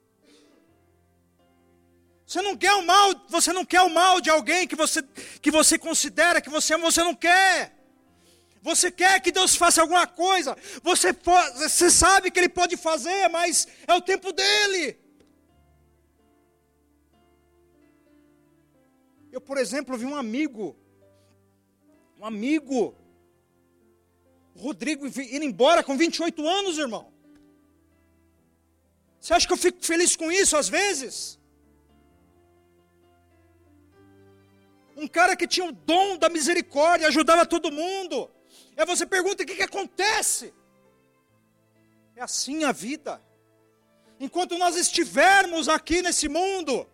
Você 2.28 2.42
não 2.42 2.58
quer 2.58 2.74
o 2.74 2.86
mal, 2.86 3.16
você 3.30 3.54
não 3.54 3.64
quer 3.64 3.80
o 3.80 3.90
mal 3.90 4.20
de 4.20 4.30
alguém 4.30 4.68
que 4.68 4.76
você, 4.76 5.02
que 5.42 5.50
você 5.50 5.80
considera 5.80 6.42
que 6.42 6.50
você 6.50 6.74
ama, 6.74 6.92
você 6.92 7.02
não 7.02 7.16
quer. 7.16 7.81
Você 8.62 8.92
quer 8.92 9.20
que 9.22 9.32
Deus 9.32 9.56
faça 9.56 9.82
alguma 9.82 10.06
coisa. 10.06 10.56
Você, 10.84 11.14
você 11.56 11.90
sabe 11.90 12.30
que 12.30 12.40
Ele 12.40 12.50
pode 12.50 12.78
fazer, 12.78 13.28
mas 13.28 13.68
é 13.88 13.94
o 13.94 14.02
tempo 14.02 14.32
dele. 14.32 15.00
Eu, 19.32 19.42
por 19.42 19.58
exemplo, 19.58 19.98
vi 19.98 20.06
um 20.06 20.16
amigo, 20.16 20.76
um 22.20 22.26
amigo, 22.26 22.96
Rodrigo, 24.56 25.08
ir 25.08 25.42
embora 25.42 25.84
com 25.84 25.98
28 25.98 26.48
anos, 26.48 26.78
irmão. 26.78 27.12
Você 29.20 29.34
acha 29.34 29.48
que 29.48 29.54
eu 29.54 29.58
fico 29.58 29.84
feliz 29.84 30.16
com 30.16 30.32
isso 30.32 30.58
às 30.58 30.68
vezes? 30.68 31.40
um 35.02 35.08
cara 35.08 35.36
que 35.36 35.48
tinha 35.48 35.66
o 35.66 35.72
dom 35.72 36.16
da 36.18 36.30
misericórdia, 36.30 37.08
ajudava 37.08 37.46
todo 37.46 37.72
mundo. 37.72 38.30
Aí 38.78 38.86
você 38.86 39.06
pergunta: 39.06 39.44
o 39.44 39.46
que, 39.46 39.56
que 39.56 39.64
acontece? 39.64 40.54
É 42.16 42.22
assim 42.22 42.64
a 42.64 42.72
vida. 42.72 43.22
Enquanto 44.20 44.58
nós 44.58 44.76
estivermos 44.76 45.68
aqui 45.68 46.02
nesse 46.02 46.30
mundo, 46.30 46.88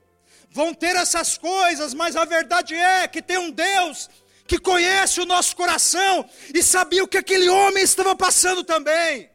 vão 0.49 0.73
ter 0.73 0.95
essas 0.95 1.37
coisas, 1.37 1.93
mas 1.93 2.15
a 2.15 2.23
verdade 2.23 2.73
é 2.73 3.07
que 3.07 3.21
tem 3.21 3.37
um 3.37 3.51
Deus 3.51 4.09
que 4.47 4.57
conhece 4.57 5.19
o 5.19 5.25
nosso 5.25 5.55
coração 5.55 6.27
e 6.53 6.63
sabia 6.63 7.03
o 7.03 7.07
que 7.07 7.17
aquele 7.17 7.49
homem 7.49 7.83
estava 7.83 8.15
passando 8.15 8.63
também. 8.63 9.29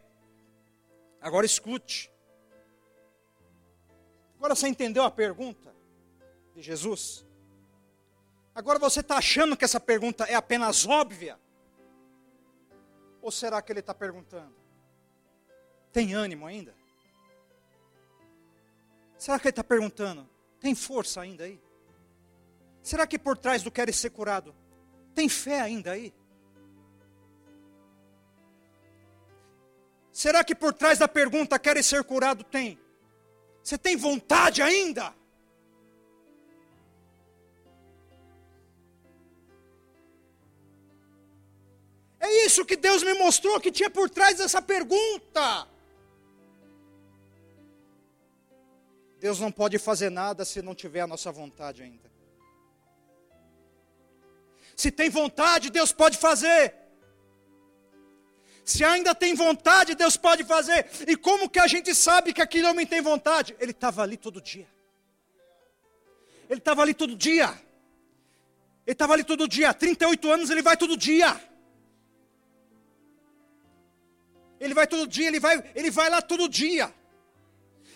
Agora 1.20 1.44
escute. 1.44 2.10
Agora 4.38 4.54
você 4.54 4.66
entendeu 4.68 5.04
a 5.04 5.10
pergunta 5.10 5.72
de 6.56 6.62
Jesus? 6.62 7.24
Agora 8.54 8.78
você 8.78 9.00
está 9.00 9.16
achando 9.16 9.56
que 9.56 9.64
essa 9.64 9.78
pergunta 9.78 10.24
é 10.24 10.34
apenas 10.34 10.86
óbvia? 10.86 11.38
Ou 13.22 13.30
será 13.30 13.62
que 13.62 13.72
ele 13.72 13.80
está 13.80 13.94
perguntando? 13.94 14.54
Tem 15.92 16.12
ânimo 16.12 16.44
ainda? 16.44 16.74
Será 19.16 19.38
que 19.38 19.46
ele 19.46 19.52
está 19.52 19.62
perguntando? 19.62 20.28
Tem 20.58 20.74
força 20.74 21.20
ainda 21.20 21.44
aí? 21.44 21.62
Será 22.82 23.06
que 23.06 23.18
por 23.18 23.38
trás 23.38 23.62
do 23.62 23.70
querer 23.70 23.92
ser 23.92 24.10
curado, 24.10 24.52
tem 25.14 25.28
fé 25.28 25.60
ainda 25.60 25.92
aí? 25.92 26.12
Será 30.12 30.42
que 30.42 30.54
por 30.54 30.74
trás 30.74 30.98
da 30.98 31.06
pergunta 31.06 31.58
querer 31.58 31.82
ser 31.82 32.02
curado 32.04 32.42
tem? 32.42 32.78
Você 33.62 33.78
tem 33.78 33.96
vontade 33.96 34.60
ainda? 34.60 35.14
Isso 42.52 42.64
que 42.64 42.76
Deus 42.76 43.02
me 43.02 43.14
mostrou 43.14 43.58
que 43.58 43.72
tinha 43.72 43.90
por 43.90 44.08
trás 44.10 44.36
dessa 44.36 44.60
pergunta. 44.60 45.66
Deus 49.18 49.38
não 49.40 49.50
pode 49.50 49.78
fazer 49.78 50.10
nada 50.10 50.44
se 50.44 50.60
não 50.60 50.74
tiver 50.74 51.00
a 51.00 51.06
nossa 51.06 51.30
vontade 51.32 51.82
ainda. 51.82 52.10
Se 54.76 54.90
tem 54.90 55.08
vontade, 55.08 55.70
Deus 55.70 55.92
pode 55.92 56.18
fazer. 56.18 56.74
Se 58.64 58.84
ainda 58.84 59.14
tem 59.14 59.34
vontade, 59.34 59.94
Deus 59.94 60.16
pode 60.16 60.44
fazer. 60.44 60.86
E 61.06 61.16
como 61.16 61.48
que 61.48 61.58
a 61.58 61.66
gente 61.66 61.94
sabe 61.94 62.32
que 62.32 62.42
aquele 62.42 62.66
homem 62.66 62.86
tem 62.86 63.00
vontade? 63.00 63.56
Ele 63.58 63.70
estava 63.72 64.02
ali 64.02 64.16
todo 64.16 64.40
dia. 64.40 64.68
Ele 66.50 66.58
estava 66.58 66.82
ali 66.82 66.94
todo 66.94 67.16
dia. 67.16 67.50
Ele 68.86 68.94
estava 68.94 69.12
ali 69.14 69.24
todo 69.24 69.48
dia. 69.48 69.72
38 69.72 70.30
anos, 70.30 70.50
ele 70.50 70.62
vai 70.62 70.76
todo 70.76 70.96
dia. 70.96 71.40
Ele 74.62 74.74
vai 74.74 74.86
todo 74.86 75.08
dia, 75.08 75.26
ele 75.26 75.40
vai, 75.40 75.62
ele 75.74 75.90
vai 75.90 76.08
lá 76.08 76.22
todo 76.22 76.48
dia. 76.48 76.94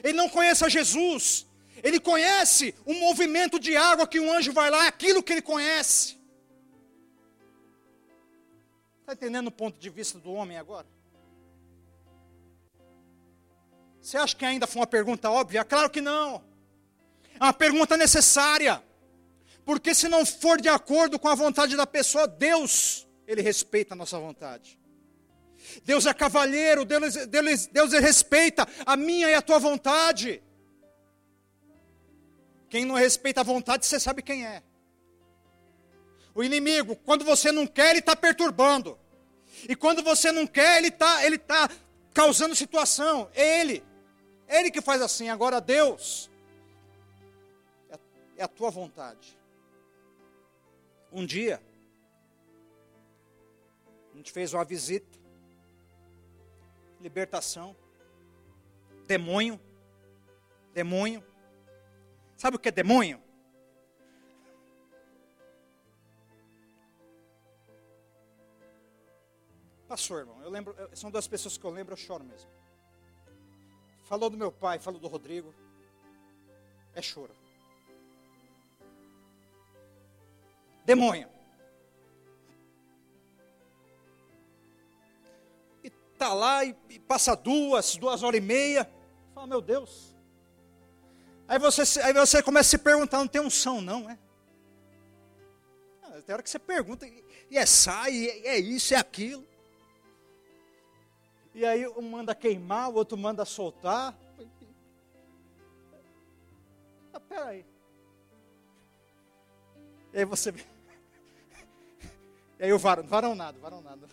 Ele 0.03 0.15
não 0.15 0.29
conhece 0.29 0.65
a 0.65 0.69
Jesus. 0.69 1.47
Ele 1.81 2.01
conhece 2.01 2.75
o 2.85 2.93
movimento 2.93 3.61
de 3.61 3.77
água 3.77 4.07
que 4.07 4.19
um 4.19 4.33
anjo 4.33 4.53
vai 4.53 4.69
lá, 4.69 4.89
aquilo 4.89 5.23
que 5.23 5.33
ele 5.35 5.43
conhece. 5.43 6.19
Está 9.01 9.13
entendendo 9.13 9.47
o 9.47 9.53
ponto 9.53 9.79
de 9.79 9.89
vista 9.89 10.19
do 10.19 10.33
homem 10.33 10.59
agora? 10.59 10.89
Você 14.01 14.17
acha 14.17 14.35
que 14.35 14.45
ainda 14.45 14.67
foi 14.67 14.81
uma 14.81 14.87
pergunta 14.89 15.31
óbvia? 15.31 15.65
Claro 15.65 15.89
que 15.89 16.01
não. 16.01 16.43
É 17.39 17.45
uma 17.45 17.53
pergunta 17.53 17.97
necessária. 17.97 18.83
Porque 19.65 19.95
se 19.95 20.09
não 20.09 20.27
for 20.27 20.61
de 20.61 20.69
acordo 20.69 21.17
com 21.17 21.29
a 21.29 21.35
vontade 21.37 21.77
da 21.77 21.87
pessoa, 21.87 22.27
Deus, 22.27 23.07
Ele 23.25 23.41
respeita 23.41 23.95
a 23.95 23.97
nossa 23.97 24.19
vontade. 24.19 24.77
Deus 25.85 26.07
é 26.07 26.15
cavalheiro, 26.15 26.85
Deus, 26.85 27.27
Deus, 27.27 27.67
Deus 27.67 27.93
respeita 27.93 28.67
a 28.85 28.97
minha 28.97 29.31
e 29.31 29.35
a 29.35 29.43
tua 29.43 29.59
vontade. 29.59 30.43
Quem 32.69 32.85
não 32.85 32.95
respeita 32.95 33.41
a 33.41 33.45
vontade, 33.45 33.87
você 33.87 33.99
sabe 33.99 34.23
quem 34.23 34.47
é. 34.47 34.63
O 36.35 36.43
inimigo, 36.43 36.97
quando 36.97 37.25
você 37.25 37.51
não 37.51 37.67
quer, 37.67 37.91
ele 37.91 38.01
está 38.01 38.15
perturbando. 38.15 38.99
E 39.69 39.75
quando 39.75 40.03
você 40.03 40.31
não 40.31 40.47
quer, 40.47 40.79
ele 40.79 40.89
está 40.89 41.25
ele 41.25 41.39
tá 41.39 41.71
causando 42.13 42.55
situação. 42.55 43.31
É 43.35 43.61
ele. 43.61 43.83
É 44.47 44.61
ele 44.61 44.71
que 44.71 44.81
faz 44.81 45.01
assim. 45.01 45.29
Agora, 45.29 45.61
Deus, 45.61 46.31
é, 47.91 47.99
é 48.39 48.45
a 48.45 48.49
tua 48.49 48.71
vontade. 48.71 49.39
Um 51.11 51.25
dia, 51.25 51.63
a 54.13 54.17
gente 54.17 54.31
fez 54.31 54.53
uma 54.53 54.65
visita, 54.65 55.19
libertação, 57.07 57.77
demônio, 59.07 59.61
demônio. 60.75 61.25
Sabe 62.37 62.57
o 62.57 62.59
que 62.59 62.69
é 62.69 62.73
demônio? 62.73 63.23
Pastor, 69.87 70.19
irmão, 70.23 70.43
eu 70.43 70.51
lembro, 70.51 70.75
são 70.95 71.13
duas 71.13 71.29
pessoas 71.29 71.57
que 71.57 71.65
eu 71.65 71.71
lembro, 71.71 71.93
eu 71.93 71.97
choro 71.97 72.25
mesmo. 72.25 72.51
Falou 74.03 74.29
do 74.29 74.37
meu 74.37 74.51
pai, 74.51 74.81
falou 74.81 74.99
do 74.99 75.07
Rodrigo. 75.07 75.55
É 76.93 77.01
choro. 77.01 77.35
Demônio. 80.85 81.36
E 86.17 86.19
tá 86.19 86.33
lá 86.33 86.65
e, 86.65 86.75
e 86.89 86.99
passa 86.99 87.37
duas, 87.37 87.95
duas 87.97 88.23
horas 88.23 88.39
e 88.39 88.43
meia. 88.43 88.91
Fala, 89.35 89.47
meu 89.47 89.61
Deus. 89.61 90.17
Aí 91.47 91.59
você, 91.59 92.01
aí 92.01 92.13
você 92.15 92.43
começa 92.43 92.69
a 92.69 92.71
se 92.71 92.79
perguntar, 92.79 93.19
não 93.19 93.29
tem 93.29 93.43
unção 93.43 93.83
não, 93.83 94.09
é? 94.09 94.19
Ah, 96.03 96.23
tem 96.25 96.33
hora 96.33 96.43
que 96.43 96.49
você 96.49 96.59
pergunta, 96.59 97.07
e 97.07 97.59
é 97.59 97.67
sai, 97.67 98.15
e 98.15 98.47
é 98.47 98.59
isso, 98.59 98.95
é 98.95 98.97
aquilo. 98.97 99.47
E 101.55 101.67
aí 101.67 101.87
um 101.87 102.01
manda 102.01 102.35
queimar, 102.35 102.89
o 102.89 102.95
outro 102.95 103.19
manda 103.19 103.45
soltar. 103.45 104.19
Ah, 107.13 107.21
peraí. 107.21 107.67
E 110.15 110.19
aí 110.19 110.25
você. 110.25 110.51
E 112.59 112.65
aí 112.65 112.73
o 112.73 112.79
varão, 112.79 113.07
varão 113.07 113.35
nada, 113.35 113.59
varão 113.59 113.83
nada. 113.83 114.09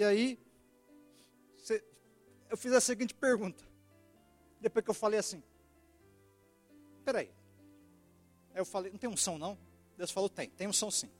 E 0.00 0.02
aí, 0.02 0.38
eu 2.48 2.56
fiz 2.56 2.72
a 2.72 2.80
seguinte 2.80 3.12
pergunta. 3.12 3.62
Depois 4.58 4.82
que 4.82 4.90
eu 4.90 4.94
falei 4.94 5.18
assim, 5.18 5.42
peraí. 7.04 7.30
Aí 8.54 8.60
eu 8.62 8.64
falei, 8.64 8.90
não 8.90 8.98
tem 8.98 9.10
unção 9.10 9.38
não? 9.38 9.58
Deus 9.98 10.10
falou: 10.10 10.30
tem, 10.30 10.48
tem 10.48 10.66
unção 10.66 10.90
sim. 10.90 11.10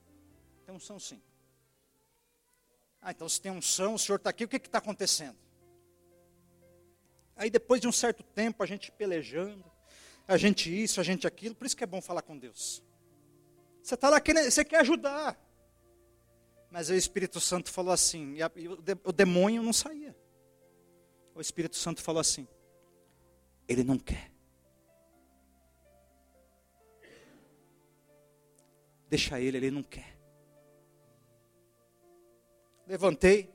Tem 0.64 0.74
unção 0.74 0.98
sim. 0.98 1.20
Ah, 3.02 3.10
então 3.10 3.28
se 3.28 3.38
tem 3.38 3.52
unção, 3.52 3.96
o 3.96 3.98
senhor 3.98 4.16
está 4.16 4.30
aqui, 4.30 4.44
o 4.44 4.48
que 4.48 4.56
está 4.56 4.78
acontecendo? 4.78 5.36
Aí 7.36 7.50
depois 7.50 7.82
de 7.82 7.86
um 7.86 7.92
certo 7.92 8.22
tempo, 8.22 8.62
a 8.62 8.66
gente 8.66 8.90
pelejando, 8.90 9.70
a 10.26 10.38
gente 10.38 10.74
isso, 10.82 11.02
a 11.02 11.04
gente 11.04 11.26
aquilo, 11.26 11.54
por 11.54 11.66
isso 11.66 11.76
que 11.76 11.84
é 11.84 11.86
bom 11.86 12.00
falar 12.00 12.22
com 12.22 12.38
Deus. 12.38 12.82
Você 13.82 13.94
está 13.94 14.08
lá 14.08 14.18
querendo, 14.22 14.50
você 14.50 14.64
quer 14.64 14.80
ajudar. 14.80 15.38
Mas 16.70 16.88
o 16.88 16.94
Espírito 16.94 17.40
Santo 17.40 17.70
falou 17.70 17.92
assim, 17.92 18.34
e, 18.34 18.42
a, 18.42 18.50
e 18.54 18.68
o, 18.68 18.76
de, 18.76 18.96
o 19.04 19.12
demônio 19.12 19.62
não 19.62 19.72
saía. 19.72 20.16
O 21.34 21.40
Espírito 21.40 21.76
Santo 21.76 22.02
falou 22.02 22.20
assim: 22.20 22.46
ele 23.66 23.82
não 23.82 23.98
quer. 23.98 24.30
Deixa 29.08 29.40
ele, 29.40 29.56
ele 29.56 29.70
não 29.70 29.82
quer. 29.82 30.18
Levantei. 32.86 33.52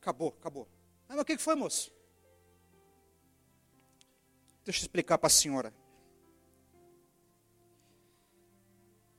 Acabou, 0.00 0.36
acabou. 0.38 0.68
Mas 1.08 1.18
o 1.18 1.24
que 1.24 1.38
foi, 1.38 1.54
moço? 1.54 1.94
Deixa 4.64 4.80
eu 4.80 4.82
explicar 4.82 5.18
para 5.18 5.28
a 5.28 5.30
senhora. 5.30 5.72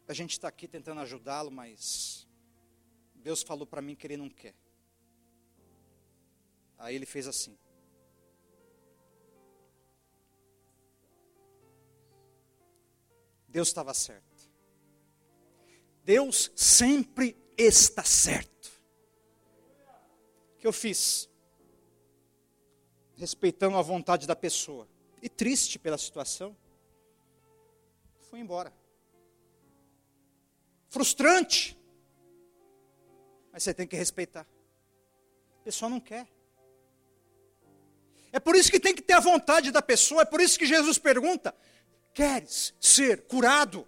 A 0.07 0.13
gente 0.13 0.31
está 0.31 0.47
aqui 0.47 0.67
tentando 0.67 1.01
ajudá-lo, 1.01 1.51
mas 1.51 2.25
Deus 3.15 3.43
falou 3.43 3.67
para 3.67 3.81
mim 3.81 3.93
que 3.93 4.07
ele 4.07 4.15
não 4.15 4.29
quer. 4.29 4.55
Aí 6.77 6.95
ele 6.95 7.05
fez 7.05 7.27
assim. 7.27 7.57
Deus 13.49 13.67
estava 13.67 13.93
certo. 13.93 14.49
Deus 16.05 16.51
sempre 16.55 17.35
está 17.57 18.03
certo. 18.03 18.71
O 20.53 20.57
que 20.59 20.67
eu 20.67 20.71
fiz? 20.71 21.29
Respeitando 23.15 23.77
a 23.77 23.81
vontade 23.81 24.25
da 24.25 24.35
pessoa. 24.35 24.87
E 25.21 25.27
triste 25.27 25.77
pela 25.77 25.97
situação. 25.97 26.55
Fui 28.21 28.39
embora. 28.39 28.71
Frustrante. 30.89 31.77
Mas 33.51 33.63
você 33.63 33.73
tem 33.73 33.87
que 33.87 33.95
respeitar. 33.95 34.47
A 35.61 35.63
pessoa 35.63 35.89
não 35.89 35.99
quer. 35.99 36.27
É 38.31 38.39
por 38.39 38.55
isso 38.55 38.71
que 38.71 38.79
tem 38.79 38.93
que 38.93 39.01
ter 39.01 39.13
a 39.13 39.19
vontade 39.19 39.71
da 39.71 39.81
pessoa. 39.81 40.21
É 40.21 40.25
por 40.25 40.39
isso 40.39 40.59
que 40.59 40.65
Jesus 40.65 40.97
pergunta: 40.97 41.55
Queres 42.13 42.73
ser 42.79 43.27
curado? 43.27 43.87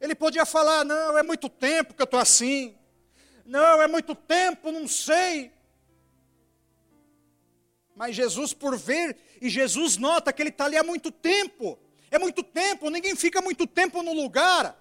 Ele 0.00 0.14
podia 0.14 0.44
falar: 0.44 0.84
não, 0.84 1.16
é 1.16 1.22
muito 1.22 1.48
tempo 1.48 1.94
que 1.94 2.02
eu 2.02 2.04
estou 2.04 2.20
assim. 2.20 2.76
Não, 3.44 3.80
é 3.80 3.86
muito 3.86 4.14
tempo, 4.14 4.72
não 4.72 4.88
sei. 4.88 5.52
Mas 7.94 8.14
Jesus, 8.14 8.52
por 8.52 8.76
ver, 8.76 9.16
e 9.40 9.48
Jesus 9.48 9.96
nota 9.96 10.32
que 10.32 10.42
ele 10.42 10.50
está 10.50 10.66
ali 10.66 10.76
há 10.76 10.82
muito 10.82 11.10
tempo. 11.10 11.78
É 12.16 12.18
muito 12.18 12.42
tempo, 12.42 12.90
ninguém 12.90 13.14
fica 13.14 13.40
muito 13.40 13.66
tempo 13.66 14.02
no 14.02 14.12
lugar, 14.12 14.76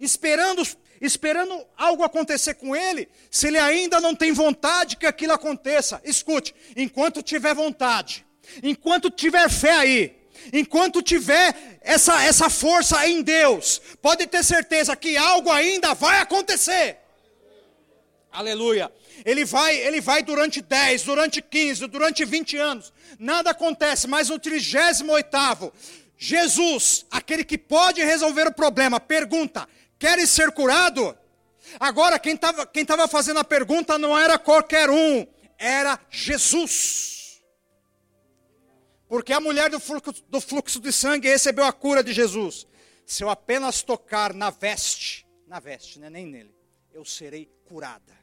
esperando, 0.00 0.62
esperando 1.00 1.66
algo 1.76 2.04
acontecer 2.04 2.54
com 2.54 2.76
ele, 2.76 3.08
se 3.30 3.48
ele 3.48 3.58
ainda 3.58 4.00
não 4.00 4.14
tem 4.14 4.32
vontade 4.32 4.96
que 4.96 5.06
aquilo 5.06 5.32
aconteça. 5.32 6.00
Escute, 6.04 6.54
enquanto 6.76 7.22
tiver 7.22 7.54
vontade, 7.54 8.26
Enquanto 8.62 9.10
tiver 9.10 9.50
fé 9.50 9.72
aí, 9.72 10.16
enquanto 10.52 11.02
tiver 11.02 11.78
essa, 11.80 12.22
essa 12.22 12.48
força 12.48 13.06
em 13.08 13.22
Deus, 13.22 13.80
pode 14.00 14.26
ter 14.26 14.44
certeza 14.44 14.94
que 14.96 15.16
algo 15.16 15.50
ainda 15.50 15.94
vai 15.94 16.20
acontecer. 16.20 16.98
Aleluia. 18.30 18.92
Ele 19.24 19.44
vai, 19.44 19.76
ele 19.76 20.00
vai 20.00 20.22
durante 20.22 20.60
10, 20.60 21.02
durante 21.02 21.40
15, 21.42 21.86
durante 21.86 22.24
20 22.24 22.56
anos. 22.56 22.92
Nada 23.18 23.50
acontece, 23.50 24.06
mas 24.06 24.28
no 24.28 24.38
38 24.38 25.72
Jesus, 26.18 27.04
aquele 27.10 27.44
que 27.44 27.58
pode 27.58 28.02
resolver 28.02 28.46
o 28.46 28.54
problema, 28.54 28.98
pergunta: 28.98 29.68
Queres 29.98 30.30
ser 30.30 30.50
curado? 30.52 31.16
Agora, 31.80 32.18
quem 32.18 32.34
estava 32.34 32.66
quem 32.66 32.84
tava 32.84 33.08
fazendo 33.08 33.40
a 33.40 33.44
pergunta 33.44 33.98
não 33.98 34.16
era 34.16 34.38
qualquer 34.38 34.88
um, 34.88 35.26
era 35.58 35.98
Jesus. 36.10 37.42
Porque 39.08 39.32
a 39.32 39.40
mulher 39.40 39.70
do 39.70 39.78
fluxo, 39.78 40.12
do 40.28 40.40
fluxo 40.40 40.80
de 40.80 40.92
sangue 40.92 41.28
recebeu 41.28 41.64
a 41.64 41.72
cura 41.72 42.02
de 42.02 42.12
Jesus. 42.12 42.66
Se 43.06 43.22
eu 43.22 43.30
apenas 43.30 43.82
tocar 43.82 44.34
na 44.34 44.50
veste, 44.50 45.26
na 45.46 45.60
veste, 45.60 46.00
né, 46.00 46.10
nem 46.10 46.26
nele, 46.26 46.54
eu 46.92 47.04
serei 47.04 47.48
curada. 47.68 48.15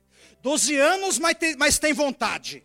Doze 0.43 0.75
anos, 0.75 1.17
mas 1.17 1.37
tem, 1.37 1.55
mas 1.55 1.79
tem 1.79 1.93
vontade. 1.93 2.61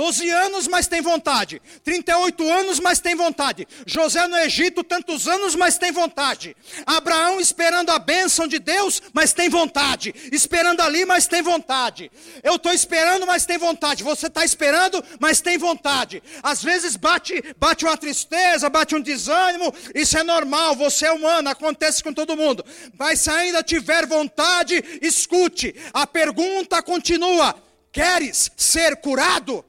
12 0.00 0.30
anos, 0.30 0.66
mas 0.66 0.86
tem 0.86 1.02
vontade. 1.02 1.60
38 1.84 2.50
anos, 2.50 2.80
mas 2.80 3.00
tem 3.00 3.14
vontade. 3.14 3.68
José 3.84 4.26
no 4.26 4.38
Egito, 4.38 4.82
tantos 4.82 5.28
anos, 5.28 5.54
mas 5.54 5.76
tem 5.76 5.92
vontade. 5.92 6.56
Abraão 6.86 7.38
esperando 7.38 7.90
a 7.90 7.98
bênção 7.98 8.46
de 8.46 8.58
Deus, 8.58 9.02
mas 9.12 9.34
tem 9.34 9.50
vontade. 9.50 10.14
Esperando 10.32 10.80
ali, 10.80 11.04
mas 11.04 11.26
tem 11.26 11.42
vontade. 11.42 12.10
Eu 12.42 12.54
estou 12.54 12.72
esperando, 12.72 13.26
mas 13.26 13.44
tem 13.44 13.58
vontade. 13.58 14.02
Você 14.02 14.28
está 14.28 14.42
esperando, 14.42 15.04
mas 15.18 15.42
tem 15.42 15.58
vontade. 15.58 16.22
Às 16.42 16.62
vezes 16.62 16.96
bate, 16.96 17.54
bate 17.58 17.84
uma 17.84 17.98
tristeza, 17.98 18.70
bate 18.70 18.96
um 18.96 19.02
desânimo. 19.02 19.70
Isso 19.94 20.16
é 20.16 20.22
normal, 20.22 20.74
você 20.76 21.08
é 21.08 21.12
humano, 21.12 21.50
acontece 21.50 22.02
com 22.02 22.14
todo 22.14 22.38
mundo. 22.38 22.64
Mas 22.98 23.20
se 23.20 23.30
ainda 23.30 23.62
tiver 23.62 24.06
vontade, 24.06 24.82
escute. 25.02 25.74
A 25.92 26.06
pergunta 26.06 26.82
continua: 26.82 27.54
queres 27.92 28.50
ser 28.56 28.96
curado? 28.96 29.62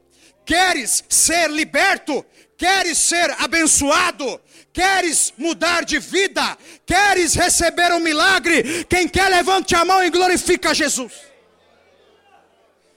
Queres 0.45 1.03
ser 1.07 1.49
liberto? 1.49 2.25
Queres 2.57 2.97
ser 2.97 3.31
abençoado? 3.39 4.39
Queres 4.73 5.33
mudar 5.37 5.83
de 5.83 5.99
vida? 5.99 6.57
Queres 6.85 7.33
receber 7.33 7.91
um 7.91 7.99
milagre? 7.99 8.85
Quem 8.85 9.07
quer, 9.07 9.29
levante 9.29 9.75
a 9.75 9.83
mão 9.83 10.03
e 10.03 10.09
glorifica 10.09 10.73
Jesus. 10.73 11.11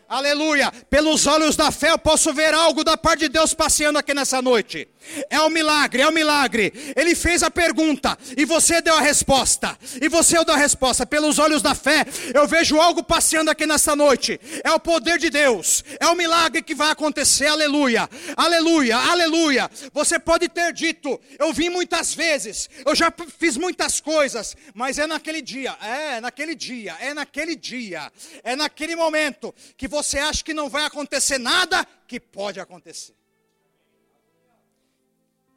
Aleluia. 0.09 0.71
Pelos 0.89 1.27
olhos 1.27 1.57
da 1.57 1.73
fé 1.73 1.91
eu 1.91 1.99
posso 1.99 2.33
ver 2.33 2.55
algo 2.55 2.85
da 2.85 2.97
parte 2.97 3.21
de 3.21 3.29
Deus 3.31 3.55
passeando 3.55 3.99
aqui 3.99 4.15
nessa 4.15 4.41
noite. 4.41 4.89
É 5.31 5.41
um 5.41 5.51
milagre, 5.51 6.03
é 6.03 6.09
um 6.09 6.13
milagre. 6.13 6.73
Ele 6.97 7.15
fez 7.15 7.43
a 7.43 7.51
pergunta 7.51 8.19
e 8.37 8.45
você 8.45 8.81
deu 8.81 8.97
a 8.97 9.01
resposta. 9.01 9.79
E 10.01 10.09
você 10.09 10.45
deu 10.45 10.55
a 10.55 10.59
resposta. 10.59 11.07
Pelos 11.07 11.39
olhos 11.39 11.63
da 11.63 11.75
fé, 11.75 12.05
eu 12.35 12.47
vejo 12.47 12.81
algo 12.81 13.03
passeando 13.03 13.51
aqui 13.51 13.67
nessa 13.67 13.95
noite. 13.97 14.41
É 14.63 14.71
o 14.73 14.81
poder 14.81 15.19
de 15.19 15.31
Deus. 15.31 15.85
É 16.01 16.07
um 16.09 16.15
milagre 16.15 16.63
que 16.63 16.75
vai 16.75 16.91
acontecer. 16.91 17.47
Aleluia. 17.47 18.09
Aleluia. 18.37 18.97
Aleluia. 18.97 19.71
Você 19.93 20.19
pode 20.19 20.49
ter 20.49 20.73
dito, 20.73 21.21
eu 21.39 21.53
vim 21.53 21.69
muitas 21.69 22.15
vezes, 22.15 22.69
eu 22.85 22.95
já 22.95 23.13
fiz 23.39 23.57
muitas 23.57 24.01
coisas, 24.01 24.57
mas 24.75 24.99
é 24.99 25.07
naquele 25.07 25.41
dia, 25.41 25.77
é 25.81 26.21
naquele 26.21 26.55
dia, 26.55 26.97
é 27.01 27.15
naquele 27.15 27.57
dia, 27.57 28.13
é 28.43 28.57
naquele 28.57 28.97
momento 28.97 29.55
que 29.77 29.89
você 29.89 30.19
acha 30.19 30.43
que 30.43 30.55
não 30.55 30.69
vai 30.69 30.85
acontecer 30.85 31.39
nada 31.39 31.87
que 32.07 32.19
pode 32.19 32.61
acontecer. 32.61 33.15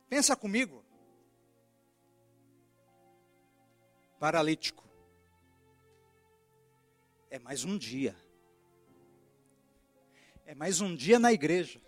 Pensa 0.09 0.35
comigo. 0.35 0.83
Paralítico. 4.19 4.83
É 7.29 7.37
mais 7.37 7.63
um 7.63 7.77
dia. 7.77 8.15
É 10.45 10.55
mais 10.55 10.79
um 10.79 10.95
dia 10.95 11.19
na 11.19 11.31
igreja. 11.31 11.81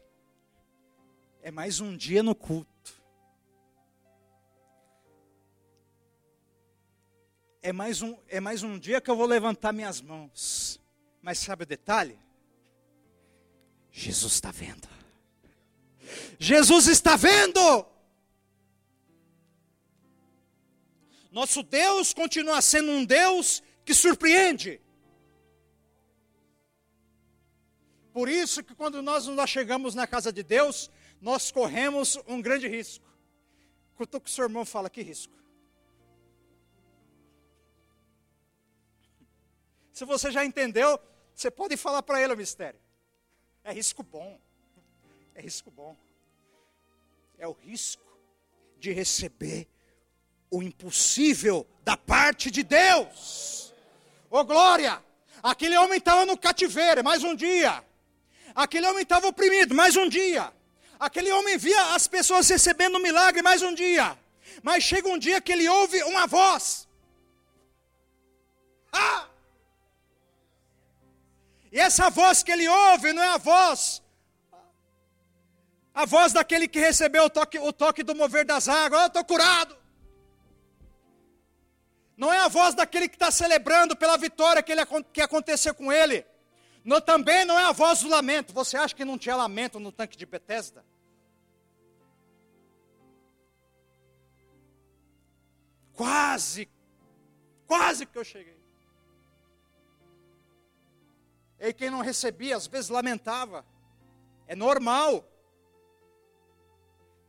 É 1.42 1.50
mais 1.50 1.80
um 1.80 1.96
dia 1.96 2.22
no 2.22 2.36
culto. 2.36 2.70
É 7.62 7.72
mais 7.72 8.02
um, 8.02 8.18
é 8.28 8.40
mais 8.40 8.64
um 8.64 8.78
dia 8.78 9.02
que 9.02 9.10
eu 9.10 9.16
vou 9.16 9.26
levantar 9.26 9.72
minhas 9.72 10.02
mãos. 10.02 10.80
Mas 11.22 11.40
sabe 11.40 11.64
o 11.64 11.68
detalhe? 11.68 12.20
Jesus 13.92 14.34
está 14.34 14.52
vendo. 14.52 14.88
Jesus 16.38 16.88
está 16.88 17.16
vendo. 17.16 17.86
Nosso 21.32 21.62
Deus 21.62 22.14
continua 22.14 22.62
sendo 22.62 22.92
um 22.92 23.06
Deus 23.06 23.62
que 23.86 23.94
surpreende. 23.94 24.82
Por 28.12 28.28
isso 28.28 28.64
que 28.64 28.74
quando 28.74 29.02
nós 29.02 29.28
nos 29.28 29.50
chegamos 29.50 29.94
na 29.94 30.08
casa 30.08 30.32
de 30.32 30.44
Deus, 30.44 30.90
nós 31.22 31.52
corremos 31.52 32.18
um 32.28 32.42
grande 32.42 32.68
risco. 32.68 33.06
Que 33.96 34.04
o 34.04 34.30
seu 34.30 34.46
irmão 34.46 34.66
fala, 34.66 34.90
que 34.90 35.02
risco? 35.02 35.34
Se 39.92 40.06
você 40.06 40.32
já 40.32 40.46
entendeu, 40.46 40.98
você 41.36 41.52
pode 41.52 41.76
falar 41.76 42.02
para 42.02 42.22
ele 42.22 42.34
o 42.34 42.38
mistério. 42.38 42.80
É 43.64 43.74
risco 43.74 44.02
bom. 44.02 44.40
É 45.36 45.42
risco 45.42 45.70
bom. 45.70 45.96
É 47.38 47.48
o 47.48 47.52
risco 47.52 48.18
de 48.78 48.92
receber 48.92 49.68
o 50.50 50.64
impossível 50.64 51.66
da 51.84 51.96
parte 51.96 52.50
de 52.50 52.64
Deus. 52.64 53.74
Ô 54.30 54.40
oh, 54.40 54.44
glória! 54.44 55.04
Aquele 55.42 55.78
homem 55.78 55.98
estava 55.98 56.26
no 56.26 56.38
cativeiro, 56.38 57.04
mais 57.04 57.24
um 57.24 57.36
dia. 57.36 57.84
Aquele 58.54 58.88
homem 58.88 59.04
estava 59.04 59.28
oprimido, 59.28 59.74
mais 59.74 59.96
um 59.96 60.10
dia. 60.10 60.52
Aquele 61.00 61.32
homem 61.32 61.58
via 61.58 61.96
as 61.96 62.08
pessoas 62.08 62.50
recebendo 62.50 62.98
um 62.98 63.02
milagre, 63.02 63.42
mais 63.42 63.62
um 63.62 63.74
dia. 63.74 64.18
Mas 64.62 64.84
chega 64.84 65.08
um 65.08 65.18
dia 65.18 65.40
que 65.40 65.52
ele 65.52 65.68
ouve 65.70 66.04
uma 66.04 66.28
voz. 66.28 66.88
Ah! 68.92 69.28
E 71.72 71.80
essa 71.80 72.10
voz 72.10 72.44
que 72.44 72.52
ele 72.52 72.68
ouve 72.68 73.14
não 73.14 73.22
é 73.22 73.30
a 73.30 73.38
voz, 73.38 74.02
a 75.94 76.06
voz 76.06 76.34
daquele 76.34 76.68
que 76.68 76.80
recebeu 76.80 77.26
o 77.26 77.30
toque, 77.30 77.60
o 77.60 77.72
toque 77.72 78.04
do 78.04 78.16
mover 78.16 78.46
das 78.46 78.68
águas. 78.68 79.00
Oh, 79.00 79.04
eu 79.04 79.08
estou 79.08 79.26
curado. 79.26 79.79
Não 82.20 82.34
é 82.34 82.40
a 82.40 82.50
voz 82.50 82.76
daquele 82.76 83.08
que 83.08 83.16
está 83.16 83.32
celebrando 83.32 83.96
pela 83.96 84.18
vitória 84.18 84.62
que, 84.62 84.74
ele, 84.74 84.82
que 85.14 85.22
aconteceu 85.22 85.74
com 85.74 85.90
ele. 85.90 86.26
No, 86.84 87.00
também 87.00 87.46
não 87.46 87.58
é 87.58 87.64
a 87.64 87.72
voz 87.72 88.02
do 88.02 88.10
lamento. 88.10 88.52
Você 88.52 88.76
acha 88.76 88.94
que 88.94 89.06
não 89.06 89.18
tinha 89.18 89.38
lamento 89.38 89.80
no 89.80 89.90
tanque 89.90 90.18
de 90.18 90.26
Betesda? 90.26 90.84
Quase, 95.94 96.70
quase 97.66 98.06
que 98.06 98.18
eu 98.18 98.26
cheguei. 98.26 98.60
E 101.58 101.72
quem 101.72 101.90
não 101.90 102.02
recebia, 102.02 102.58
às 102.58 102.68
vezes 102.68 102.90
lamentava. 102.90 103.66
É 104.46 104.58
normal. 104.58 105.26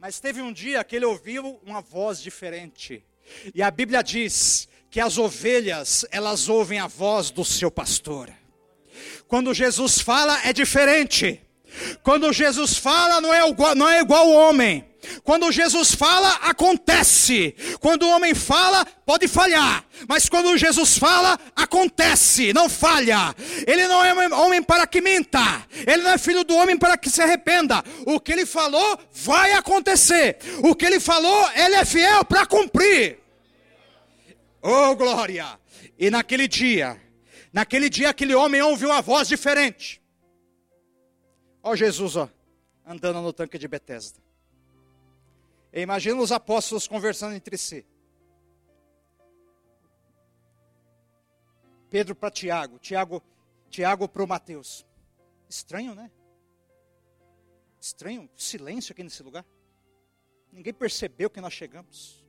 Mas 0.00 0.18
teve 0.18 0.42
um 0.42 0.52
dia 0.52 0.82
que 0.82 0.96
ele 0.96 1.04
ouviu 1.04 1.60
uma 1.62 1.80
voz 1.80 2.20
diferente. 2.20 3.06
E 3.54 3.62
a 3.62 3.70
Bíblia 3.70 4.02
diz 4.02 4.68
que 4.90 5.00
as 5.00 5.18
ovelhas, 5.18 6.04
elas 6.10 6.48
ouvem 6.48 6.80
a 6.80 6.86
voz 6.86 7.30
do 7.30 7.44
seu 7.44 7.70
pastor. 7.70 8.28
Quando 9.28 9.54
Jesus 9.54 10.00
fala, 10.00 10.40
é 10.44 10.52
diferente. 10.52 11.40
Quando 12.02 12.32
Jesus 12.32 12.76
fala, 12.76 13.20
não 13.20 13.32
é 13.32 13.48
igual, 13.48 13.74
não 13.76 13.88
é 13.88 14.00
igual 14.00 14.26
o 14.26 14.34
homem. 14.34 14.84
Quando 15.22 15.50
Jesus 15.52 15.94
fala, 15.94 16.28
acontece. 16.42 17.54
Quando 17.80 18.02
o 18.02 18.10
homem 18.10 18.34
fala, 18.34 18.84
pode 19.06 19.28
falhar. 19.28 19.84
Mas 20.08 20.28
quando 20.28 20.58
Jesus 20.58 20.98
fala, 20.98 21.38
acontece, 21.54 22.52
não 22.52 22.68
falha. 22.68 23.34
Ele 23.66 23.86
não 23.86 24.04
é 24.04 24.12
homem 24.34 24.62
para 24.62 24.86
que 24.86 25.00
minta. 25.00 25.64
Ele 25.86 26.02
não 26.02 26.10
é 26.10 26.18
filho 26.18 26.44
do 26.44 26.56
homem 26.56 26.76
para 26.76 26.98
que 26.98 27.08
se 27.08 27.22
arrependa. 27.22 27.82
O 28.04 28.18
que 28.18 28.32
ele 28.32 28.44
falou, 28.44 28.98
vai 29.12 29.52
acontecer. 29.52 30.38
O 30.62 30.74
que 30.74 30.84
ele 30.84 31.00
falou, 31.00 31.48
ele 31.54 31.76
é 31.76 31.84
fiel 31.84 32.24
para 32.24 32.44
cumprir. 32.44 33.20
Oh, 34.62 34.94
glória! 34.94 35.58
E 35.98 36.10
naquele 36.10 36.46
dia, 36.46 37.00
naquele 37.52 37.88
dia, 37.88 38.10
aquele 38.10 38.34
homem 38.34 38.60
ouviu 38.60 38.88
uma 38.88 39.00
voz 39.00 39.26
diferente. 39.28 40.02
Ó 41.62 41.70
oh, 41.72 41.76
Jesus, 41.76 42.16
ó, 42.16 42.28
andando 42.84 43.20
no 43.20 43.32
tanque 43.32 43.58
de 43.58 43.68
Betesda. 43.68 44.20
imagina 45.72 46.20
os 46.20 46.32
apóstolos 46.32 46.86
conversando 46.86 47.34
entre 47.34 47.56
si. 47.56 47.86
Pedro 51.90 52.14
para 52.14 52.30
Tiago, 52.30 52.78
Tiago, 52.78 53.22
Tiago 53.68 54.08
para 54.08 54.26
Mateus. 54.26 54.86
Estranho, 55.48 55.94
né? 55.94 56.10
Estranho, 57.80 58.28
silêncio 58.36 58.92
aqui 58.92 59.02
nesse 59.02 59.22
lugar. 59.22 59.44
Ninguém 60.52 60.72
percebeu 60.72 61.30
que 61.30 61.40
nós 61.40 61.52
chegamos. 61.52 62.19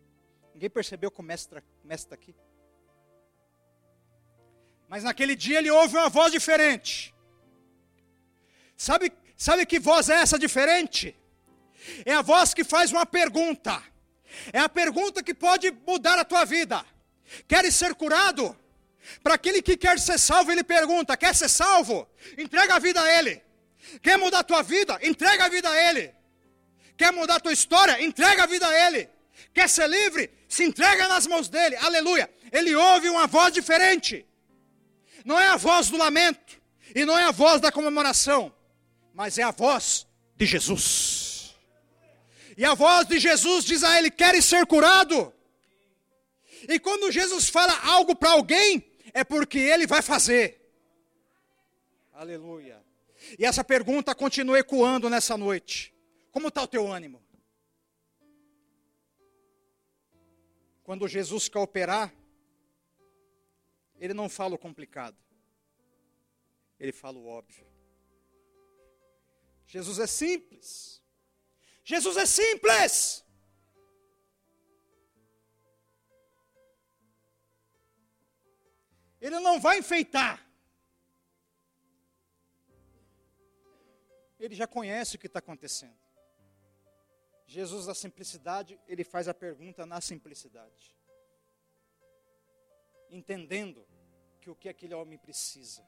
Ninguém 0.54 0.70
percebeu 0.70 1.10
que 1.10 1.20
o 1.20 1.24
mestre 1.24 1.62
está 1.89 2.16
aqui. 2.16 2.36
Mas 4.88 5.04
naquele 5.04 5.36
dia 5.36 5.60
ele 5.60 5.72
ouve 5.72 5.95
uma 5.95 6.10
voz 6.10 6.32
diferente. 6.32 7.14
Sabe, 8.76 9.14
sabe 9.38 9.66
que 9.66 9.80
voz 9.80 10.10
é 10.10 10.16
essa 10.16 10.38
diferente? 10.38 11.16
É 12.06 12.14
a 12.14 12.22
voz 12.22 12.54
que 12.54 12.64
faz 12.64 12.91
uma 12.91 13.06
pergunta. 13.06 13.82
É 14.52 14.60
a 14.60 14.70
pergunta 14.70 15.24
que 15.24 15.34
pode 15.34 15.72
mudar 15.88 16.20
a 16.20 16.26
tua 16.26 16.45
vida. 16.45 16.86
Queres 17.47 17.76
ser 17.76 17.95
curado? 17.95 18.58
Para 19.24 19.36
aquele 19.36 19.62
que 19.62 19.78
quer 19.78 19.99
ser 19.99 20.20
salvo, 20.20 20.52
ele 20.52 20.64
pergunta: 20.64 21.18
quer 21.18 21.36
ser 21.36 21.49
salvo? 21.49 22.08
Entrega 22.38 22.76
a 22.76 22.80
vida 22.80 23.02
a 23.02 23.20
ele. 23.20 23.41
Quer 24.02 24.18
mudar 24.18 24.39
a 24.39 24.43
tua 24.43 24.62
vida? 24.62 24.99
Entrega 25.02 25.45
a 25.45 25.49
vida 25.49 25.70
a 25.70 25.89
ele. 25.89 26.14
Quer 26.97 27.12
mudar 27.12 27.36
a 27.36 27.39
tua 27.39 27.54
história? 27.54 28.02
Entrega 28.02 28.43
a 28.43 28.45
vida 28.45 28.68
a 28.68 28.88
ele. 28.88 29.10
Quer 29.53 29.67
ser 29.69 29.87
livre? 29.87 30.31
Se 30.47 30.63
entrega 30.63 31.07
nas 31.07 31.27
mãos 31.27 31.47
dele. 31.49 31.75
Aleluia. 31.77 32.29
Ele 32.51 32.75
ouve 32.75 33.09
uma 33.09 33.27
voz 33.27 33.53
diferente. 33.53 34.25
Não 35.23 35.39
é 35.39 35.47
a 35.47 35.57
voz 35.57 35.89
do 35.89 35.97
lamento. 35.97 36.61
E 36.95 37.05
não 37.05 37.17
é 37.17 37.23
a 37.23 37.31
voz 37.31 37.61
da 37.61 37.71
comemoração. 37.71 38.53
Mas 39.13 39.37
é 39.37 39.43
a 39.43 39.51
voz 39.51 40.07
de 40.35 40.45
Jesus. 40.45 41.55
E 42.57 42.65
a 42.65 42.73
voz 42.73 43.07
de 43.07 43.19
Jesus 43.19 43.65
diz 43.65 43.83
a 43.83 43.97
ele: 43.97 44.11
Queres 44.11 44.45
ser 44.45 44.65
curado? 44.65 45.33
E 46.67 46.79
quando 46.79 47.11
Jesus 47.11 47.49
fala 47.49 47.73
algo 47.87 48.15
para 48.15 48.31
alguém, 48.31 48.83
é 49.13 49.23
porque 49.23 49.57
ele 49.57 49.87
vai 49.87 50.01
fazer. 50.01 50.61
Aleluia. 52.13 52.79
E 53.37 53.45
essa 53.45 53.63
pergunta 53.63 54.13
continua 54.13 54.59
ecoando 54.59 55.09
nessa 55.09 55.37
noite: 55.37 55.93
Como 56.31 56.49
está 56.49 56.61
o 56.61 56.67
teu 56.67 56.91
ânimo? 56.91 57.21
Quando 60.84 61.07
Jesus 61.07 61.47
quer 61.47 61.59
operar, 61.59 62.13
ele 63.97 64.13
não 64.13 64.27
fala 64.27 64.55
o 64.55 64.57
complicado, 64.57 65.17
ele 66.79 66.91
fala 66.91 67.17
o 67.17 67.27
óbvio. 67.27 67.65
Jesus 69.67 69.99
é 69.99 70.07
simples. 70.07 71.01
Jesus 71.84 72.17
é 72.17 72.25
simples. 72.25 73.23
Ele 79.21 79.39
não 79.39 79.61
vai 79.61 79.77
enfeitar. 79.77 80.45
Ele 84.39 84.55
já 84.55 84.65
conhece 84.65 85.15
o 85.15 85.19
que 85.19 85.27
está 85.27 85.39
acontecendo. 85.39 86.11
Jesus, 87.52 87.86
da 87.86 87.93
simplicidade, 87.93 88.80
ele 88.88 89.04
faz 89.04 89.28
a 89.28 89.34
pergunta 89.34 89.86
na 89.86 89.99
simplicidade. 89.99 90.95
Entendendo 93.10 93.86
que 94.39 94.49
o 94.49 94.56
que 94.56 94.70
aquele 94.70 94.93
homem 94.93 95.18
precisa. 95.18 95.86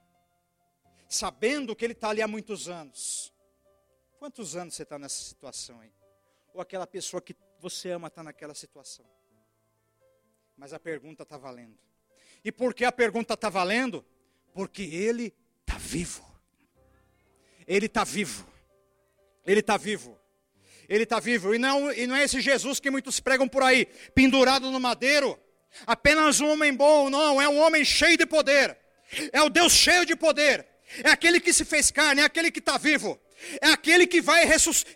Sabendo 1.08 1.74
que 1.74 1.86
ele 1.86 1.94
está 1.94 2.10
ali 2.10 2.22
há 2.22 2.28
muitos 2.28 2.68
anos. 2.68 3.34
Quantos 4.20 4.58
anos 4.58 4.74
você 4.76 4.84
está 4.84 5.00
nessa 5.00 5.24
situação 5.24 5.80
aí? 5.80 5.94
Ou 6.54 6.60
aquela 6.60 6.86
pessoa 6.86 7.22
que 7.22 7.34
você 7.60 7.92
ama 7.92 8.10
está 8.10 8.22
naquela 8.22 8.54
situação? 8.54 9.10
Mas 10.58 10.74
a 10.74 10.80
pergunta 10.80 11.24
está 11.24 11.38
valendo. 11.38 11.80
E 12.44 12.52
por 12.52 12.74
que 12.74 12.84
a 12.84 12.92
pergunta 12.92 13.36
está 13.36 13.48
valendo? 13.48 14.06
Porque 14.54 14.82
ele 14.82 15.34
está 15.62 15.78
vivo. 15.78 16.26
Ele 17.66 17.86
está 17.86 18.04
vivo. 18.04 18.46
Ele 19.46 19.62
está 19.62 19.78
vivo. 19.78 20.22
Ele 20.88 21.04
está 21.04 21.20
vivo. 21.20 21.54
E 21.54 21.58
não, 21.58 21.92
e 21.92 22.08
não 22.08 22.16
é 22.16 22.24
esse 22.24 22.42
Jesus 22.42 22.80
que 22.80 22.92
muitos 22.92 23.20
pregam 23.20 23.48
por 23.48 23.64
aí, 23.64 23.88
pendurado 24.14 24.70
no 24.72 24.80
madeiro. 24.80 25.40
Apenas 25.88 26.40
um 26.40 26.50
homem 26.52 26.74
bom, 26.74 27.10
não, 27.10 27.42
é 27.42 27.50
um 27.50 27.60
homem 27.60 27.84
cheio 27.84 28.18
de 28.18 28.26
poder. 28.26 28.78
É 29.32 29.42
o 29.42 29.50
Deus 29.50 29.74
cheio 29.74 30.06
de 30.06 30.16
poder. 30.16 30.66
É 31.04 31.10
aquele 31.10 31.40
que 31.40 31.54
se 31.54 31.66
fez 31.66 31.90
carne, 31.90 32.22
é 32.22 32.26
aquele 32.26 32.52
que 32.52 32.60
está 32.60 32.78
vivo. 32.78 33.20
É 33.60 33.68
aquele 33.68 34.06
que 34.06 34.22
vai, 34.22 34.48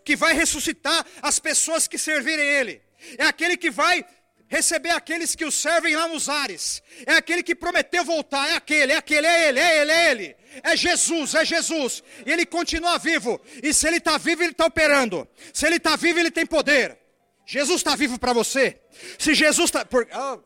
que 0.06 0.16
vai 0.16 0.34
ressuscitar 0.34 1.06
as 1.22 1.40
pessoas 1.40 1.88
que 1.88 1.98
servirem 1.98 2.46
Ele. 2.46 2.82
É 3.18 3.26
aquele 3.26 3.58
que 3.58 3.70
vai 3.70 4.06
receber 4.48 4.92
aqueles 4.92 5.36
que 5.36 5.46
o 5.46 5.52
servem 5.52 5.96
lá 5.96 6.08
nos 6.08 6.30
ares. 6.30 6.82
É 7.06 7.14
aquele 7.14 7.44
que 7.44 7.54
prometeu 7.54 8.04
voltar, 8.04 8.50
é 8.50 8.56
aquele, 8.56 8.94
é 8.94 8.96
aquele, 8.96 9.28
é 9.28 9.50
ele, 9.50 9.60
é 9.60 9.82
ele, 9.82 9.92
é 9.92 10.12
ele. 10.12 10.36
É 10.64 10.76
Jesus, 10.76 11.36
é 11.36 11.46
Jesus. 11.46 12.04
E 12.26 12.32
ele 12.32 12.46
continua 12.46 12.98
vivo. 12.98 13.40
E 13.62 13.74
se 13.74 13.88
ele 13.88 13.98
está 13.98 14.18
vivo, 14.18 14.44
ele 14.44 14.52
está 14.52 14.66
operando. 14.66 15.28
Se 15.54 15.66
ele 15.66 15.78
está 15.78 15.96
vivo, 15.96 16.20
ele 16.20 16.32
tem 16.32 16.46
poder. 16.46 16.98
Jesus 17.46 17.78
está 17.78 17.96
vivo 17.96 18.20
para 18.20 18.34
você. 18.34 18.82
Se 19.18 19.34
Jesus 19.34 19.70
está. 19.70 19.86
Por... 19.86 20.08
Oh. 20.14 20.44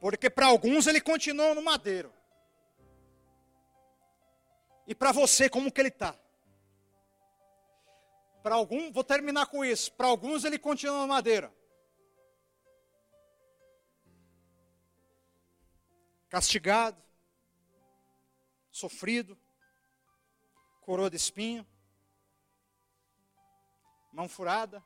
Porque 0.00 0.30
para 0.30 0.46
alguns 0.46 0.86
ele 0.86 1.00
continua 1.00 1.54
no 1.54 1.62
madeiro. 1.62 2.12
E 4.86 4.94
para 4.94 5.12
você, 5.12 5.48
como 5.48 5.70
que 5.70 5.80
ele 5.80 5.88
está? 5.88 6.14
Para 8.42 8.54
alguns, 8.54 8.92
vou 8.92 9.04
terminar 9.04 9.46
com 9.46 9.64
isso. 9.64 9.92
Para 9.92 10.06
alguns 10.06 10.44
ele 10.44 10.58
continua 10.58 11.00
na 11.00 11.06
madeira. 11.06 11.52
Castigado, 16.28 17.02
sofrido, 18.70 19.38
coroa 20.82 21.10
de 21.10 21.16
espinho, 21.16 21.66
mão 24.12 24.28
furada, 24.28 24.84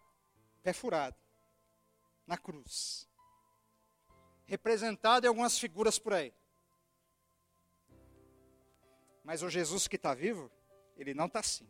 pé 0.62 0.72
furado, 0.72 1.16
na 2.26 2.36
cruz. 2.36 3.08
Representado 4.46 5.26
em 5.26 5.28
algumas 5.28 5.58
figuras 5.58 5.98
por 5.98 6.12
aí. 6.12 6.32
Mas 9.24 9.42
o 9.42 9.48
Jesus 9.48 9.86
que 9.88 9.96
está 9.96 10.14
vivo, 10.14 10.50
ele 10.96 11.14
não 11.14 11.26
está 11.26 11.40
assim. 11.40 11.68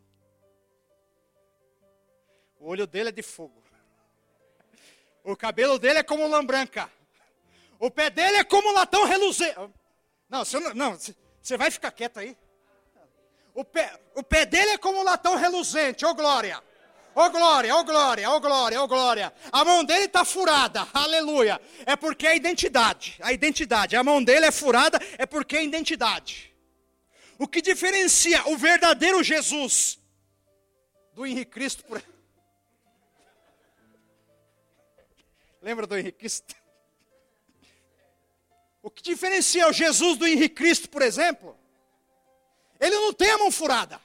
O 2.59 2.67
olho 2.67 2.87
dele 2.87 3.09
é 3.09 3.11
de 3.11 3.21
fogo. 3.21 3.63
O 5.23 5.35
cabelo 5.35 5.79
dele 5.79 5.99
é 5.99 6.03
como 6.03 6.27
lã 6.27 6.45
branca. 6.45 6.91
O 7.83 7.91
pé 7.91 8.09
dele 8.09 8.37
é 8.37 8.45
como 8.45 8.71
latão 8.71 9.03
reluzente. 9.03 9.57
Não, 10.29 10.45
você, 10.45 10.57
não, 10.73 10.97
você 11.41 11.57
vai 11.57 11.69
ficar 11.69 11.91
quieto 11.91 12.17
aí. 12.17 12.37
O 13.53 13.65
pé, 13.65 13.99
o 14.15 14.23
pé 14.23 14.45
dele 14.45 14.71
é 14.71 14.77
como 14.77 15.03
latão 15.03 15.35
reluzente, 15.35 16.05
ô 16.05 16.11
oh, 16.11 16.15
glória. 16.15 16.63
Ô 17.13 17.23
oh, 17.23 17.29
glória, 17.29 17.75
ô 17.75 17.79
oh, 17.79 17.83
glória, 17.83 18.29
ô 18.29 18.35
oh, 18.35 18.39
glória, 18.39 18.81
ô 18.81 18.87
glória. 18.87 19.33
A 19.51 19.65
mão 19.65 19.83
dele 19.83 20.05
está 20.05 20.23
furada, 20.23 20.87
aleluia. 20.93 21.59
É 21.85 21.97
porque 21.97 22.25
é 22.25 22.29
a 22.29 22.35
identidade, 22.37 23.17
a 23.21 23.33
identidade. 23.33 23.97
A 23.97 24.03
mão 24.03 24.23
dele 24.23 24.45
é 24.45 24.51
furada, 24.51 24.97
é 25.17 25.25
porque 25.25 25.57
é 25.57 25.59
a 25.59 25.63
identidade. 25.63 26.55
O 27.37 27.49
que 27.49 27.61
diferencia 27.61 28.47
o 28.47 28.55
verdadeiro 28.55 29.21
Jesus 29.21 29.99
do 31.13 31.25
Henrique 31.25 31.51
Cristo, 31.51 31.83
por 31.83 32.01
Lembra 35.61 35.85
do 35.85 35.97
Henrique 35.97 36.19
Cristo? 36.19 36.62
O 38.83 38.91
que 38.91 39.01
diferencia 39.01 39.67
o 39.69 39.73
Jesus 39.73 40.17
do 40.17 40.27
Henrique 40.27 40.55
Cristo, 40.55 40.89
por 40.89 41.01
exemplo? 41.01 41.57
Ele 42.77 42.95
não 42.97 43.13
tem 43.13 43.31
a 43.31 43.37
mão 43.37 43.49
furada. 43.49 43.99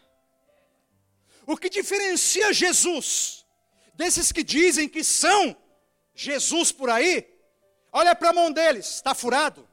O 1.44 1.56
que 1.56 1.68
diferencia 1.68 2.52
Jesus 2.52 3.44
desses 3.94 4.30
que 4.30 4.44
dizem 4.44 4.88
que 4.88 5.02
são 5.02 5.56
Jesus 6.14 6.70
por 6.70 6.88
aí? 6.88 7.28
Olha 7.92 8.14
para 8.14 8.30
a 8.30 8.32
mão 8.32 8.52
deles, 8.52 8.86
está 8.86 9.16
furado. 9.16 9.68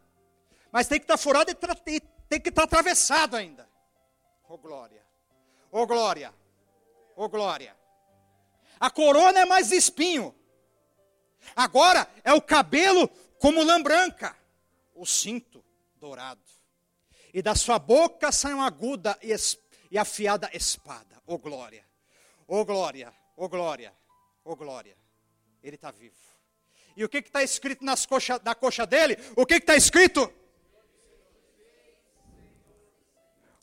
Mas 0.71 0.87
tem 0.87 0.99
que 0.99 1.03
estar 1.03 1.17
tá 1.17 1.21
furado 1.21 1.51
e 1.51 1.55
tem 2.27 2.41
que 2.41 2.49
estar 2.49 2.63
tá 2.63 2.65
atravessado 2.65 3.35
ainda. 3.35 3.69
Oh 4.49 4.57
glória. 4.57 5.05
Oh 5.71 5.85
glória. 5.85 6.33
Oh 7.15 7.29
glória. 7.29 7.77
A 8.79 8.89
corona 8.89 9.41
é 9.41 9.45
mais 9.45 9.71
espinho. 9.71 10.33
Agora 11.55 12.09
é 12.23 12.33
o 12.33 12.41
cabelo 12.41 13.07
como 13.37 13.63
lã 13.63 13.79
branca, 13.81 14.35
o 14.95 15.05
cinto 15.05 15.63
dourado. 15.97 16.41
E 17.33 17.41
da 17.41 17.53
sua 17.53 17.77
boca 17.77 18.31
sai 18.31 18.53
uma 18.53 18.65
aguda 18.65 19.17
e, 19.21 19.97
afiada 19.97 20.49
espada. 20.53 21.21
Oh 21.27 21.37
glória, 21.37 21.85
oh 22.47 22.63
glória, 22.65 23.13
oh 23.35 23.49
glória, 23.49 23.93
oh 24.43 24.55
glória. 24.55 24.97
Ele 25.61 25.75
está 25.75 25.91
vivo. 25.91 26.15
E 26.95 27.03
o 27.03 27.09
que 27.09 27.17
está 27.17 27.43
escrito 27.43 27.83
nas 27.83 28.05
coxa, 28.05 28.39
na 28.43 28.55
coxa 28.55 28.87
dele? 28.87 29.17
O 29.35 29.45
que 29.45 29.55
está 29.55 29.75
escrito? 29.75 30.31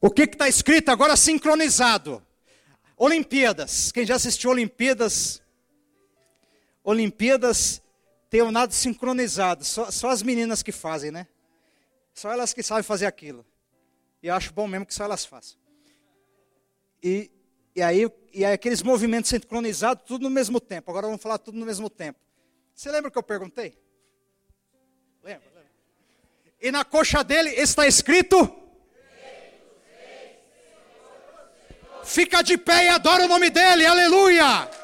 O 0.01 0.11
que 0.11 0.23
está 0.23 0.49
escrito 0.49 0.91
agora 0.91 1.17
sincronizado? 1.17 2.25
Olimpíadas. 2.97 3.91
Quem 3.91 4.05
já 4.05 4.17
assistiu 4.17 4.51
Olimpíadas 4.51 5.43
Olimpíadas 6.85 7.81
tem 8.33 8.41
o 8.41 8.51
nado 8.51 8.73
sincronizado. 8.73 9.63
Só, 9.63 9.91
só 9.91 10.09
as 10.09 10.23
meninas 10.23 10.63
que 10.63 10.73
fazem, 10.73 11.11
né? 11.11 11.29
Só 12.15 12.33
elas 12.33 12.55
que 12.55 12.63
sabem 12.63 12.83
fazer 12.83 13.05
aquilo. 13.05 13.45
E 14.23 14.29
eu 14.29 14.35
acho 14.35 14.55
bom 14.55 14.67
mesmo 14.67 14.87
que 14.87 14.95
só 14.95 15.05
elas 15.05 15.23
façam. 15.23 15.59
E, 17.03 17.31
e, 17.77 17.83
aí, 17.83 18.11
e 18.33 18.43
aí 18.43 18.55
aqueles 18.55 18.83
movimentos 18.83 19.29
sincronizados, 19.29 20.05
tudo 20.07 20.23
no 20.23 20.31
mesmo 20.31 20.59
tempo. 20.63 20.91
Agora 20.91 21.09
vamos 21.09 21.21
falar 21.21 21.37
tudo 21.37 21.59
no 21.59 21.67
mesmo 21.67 21.91
tempo. 21.91 22.19
Você 22.75 22.91
lembra 22.91 23.11
que 23.11 23.19
eu 23.19 23.23
perguntei? 23.23 23.79
Lembra. 25.23 25.53
E 26.59 26.71
na 26.71 26.87
coxa 26.87 27.23
dele 27.23 27.51
está 27.51 27.87
escrito. 27.87 28.51
Fica 32.03 32.41
de 32.41 32.57
pé 32.57 32.87
e 32.87 32.89
adora 32.89 33.27
o 33.27 33.29
nome 33.29 33.51
dele, 33.51 33.85
aleluia! 33.85 34.82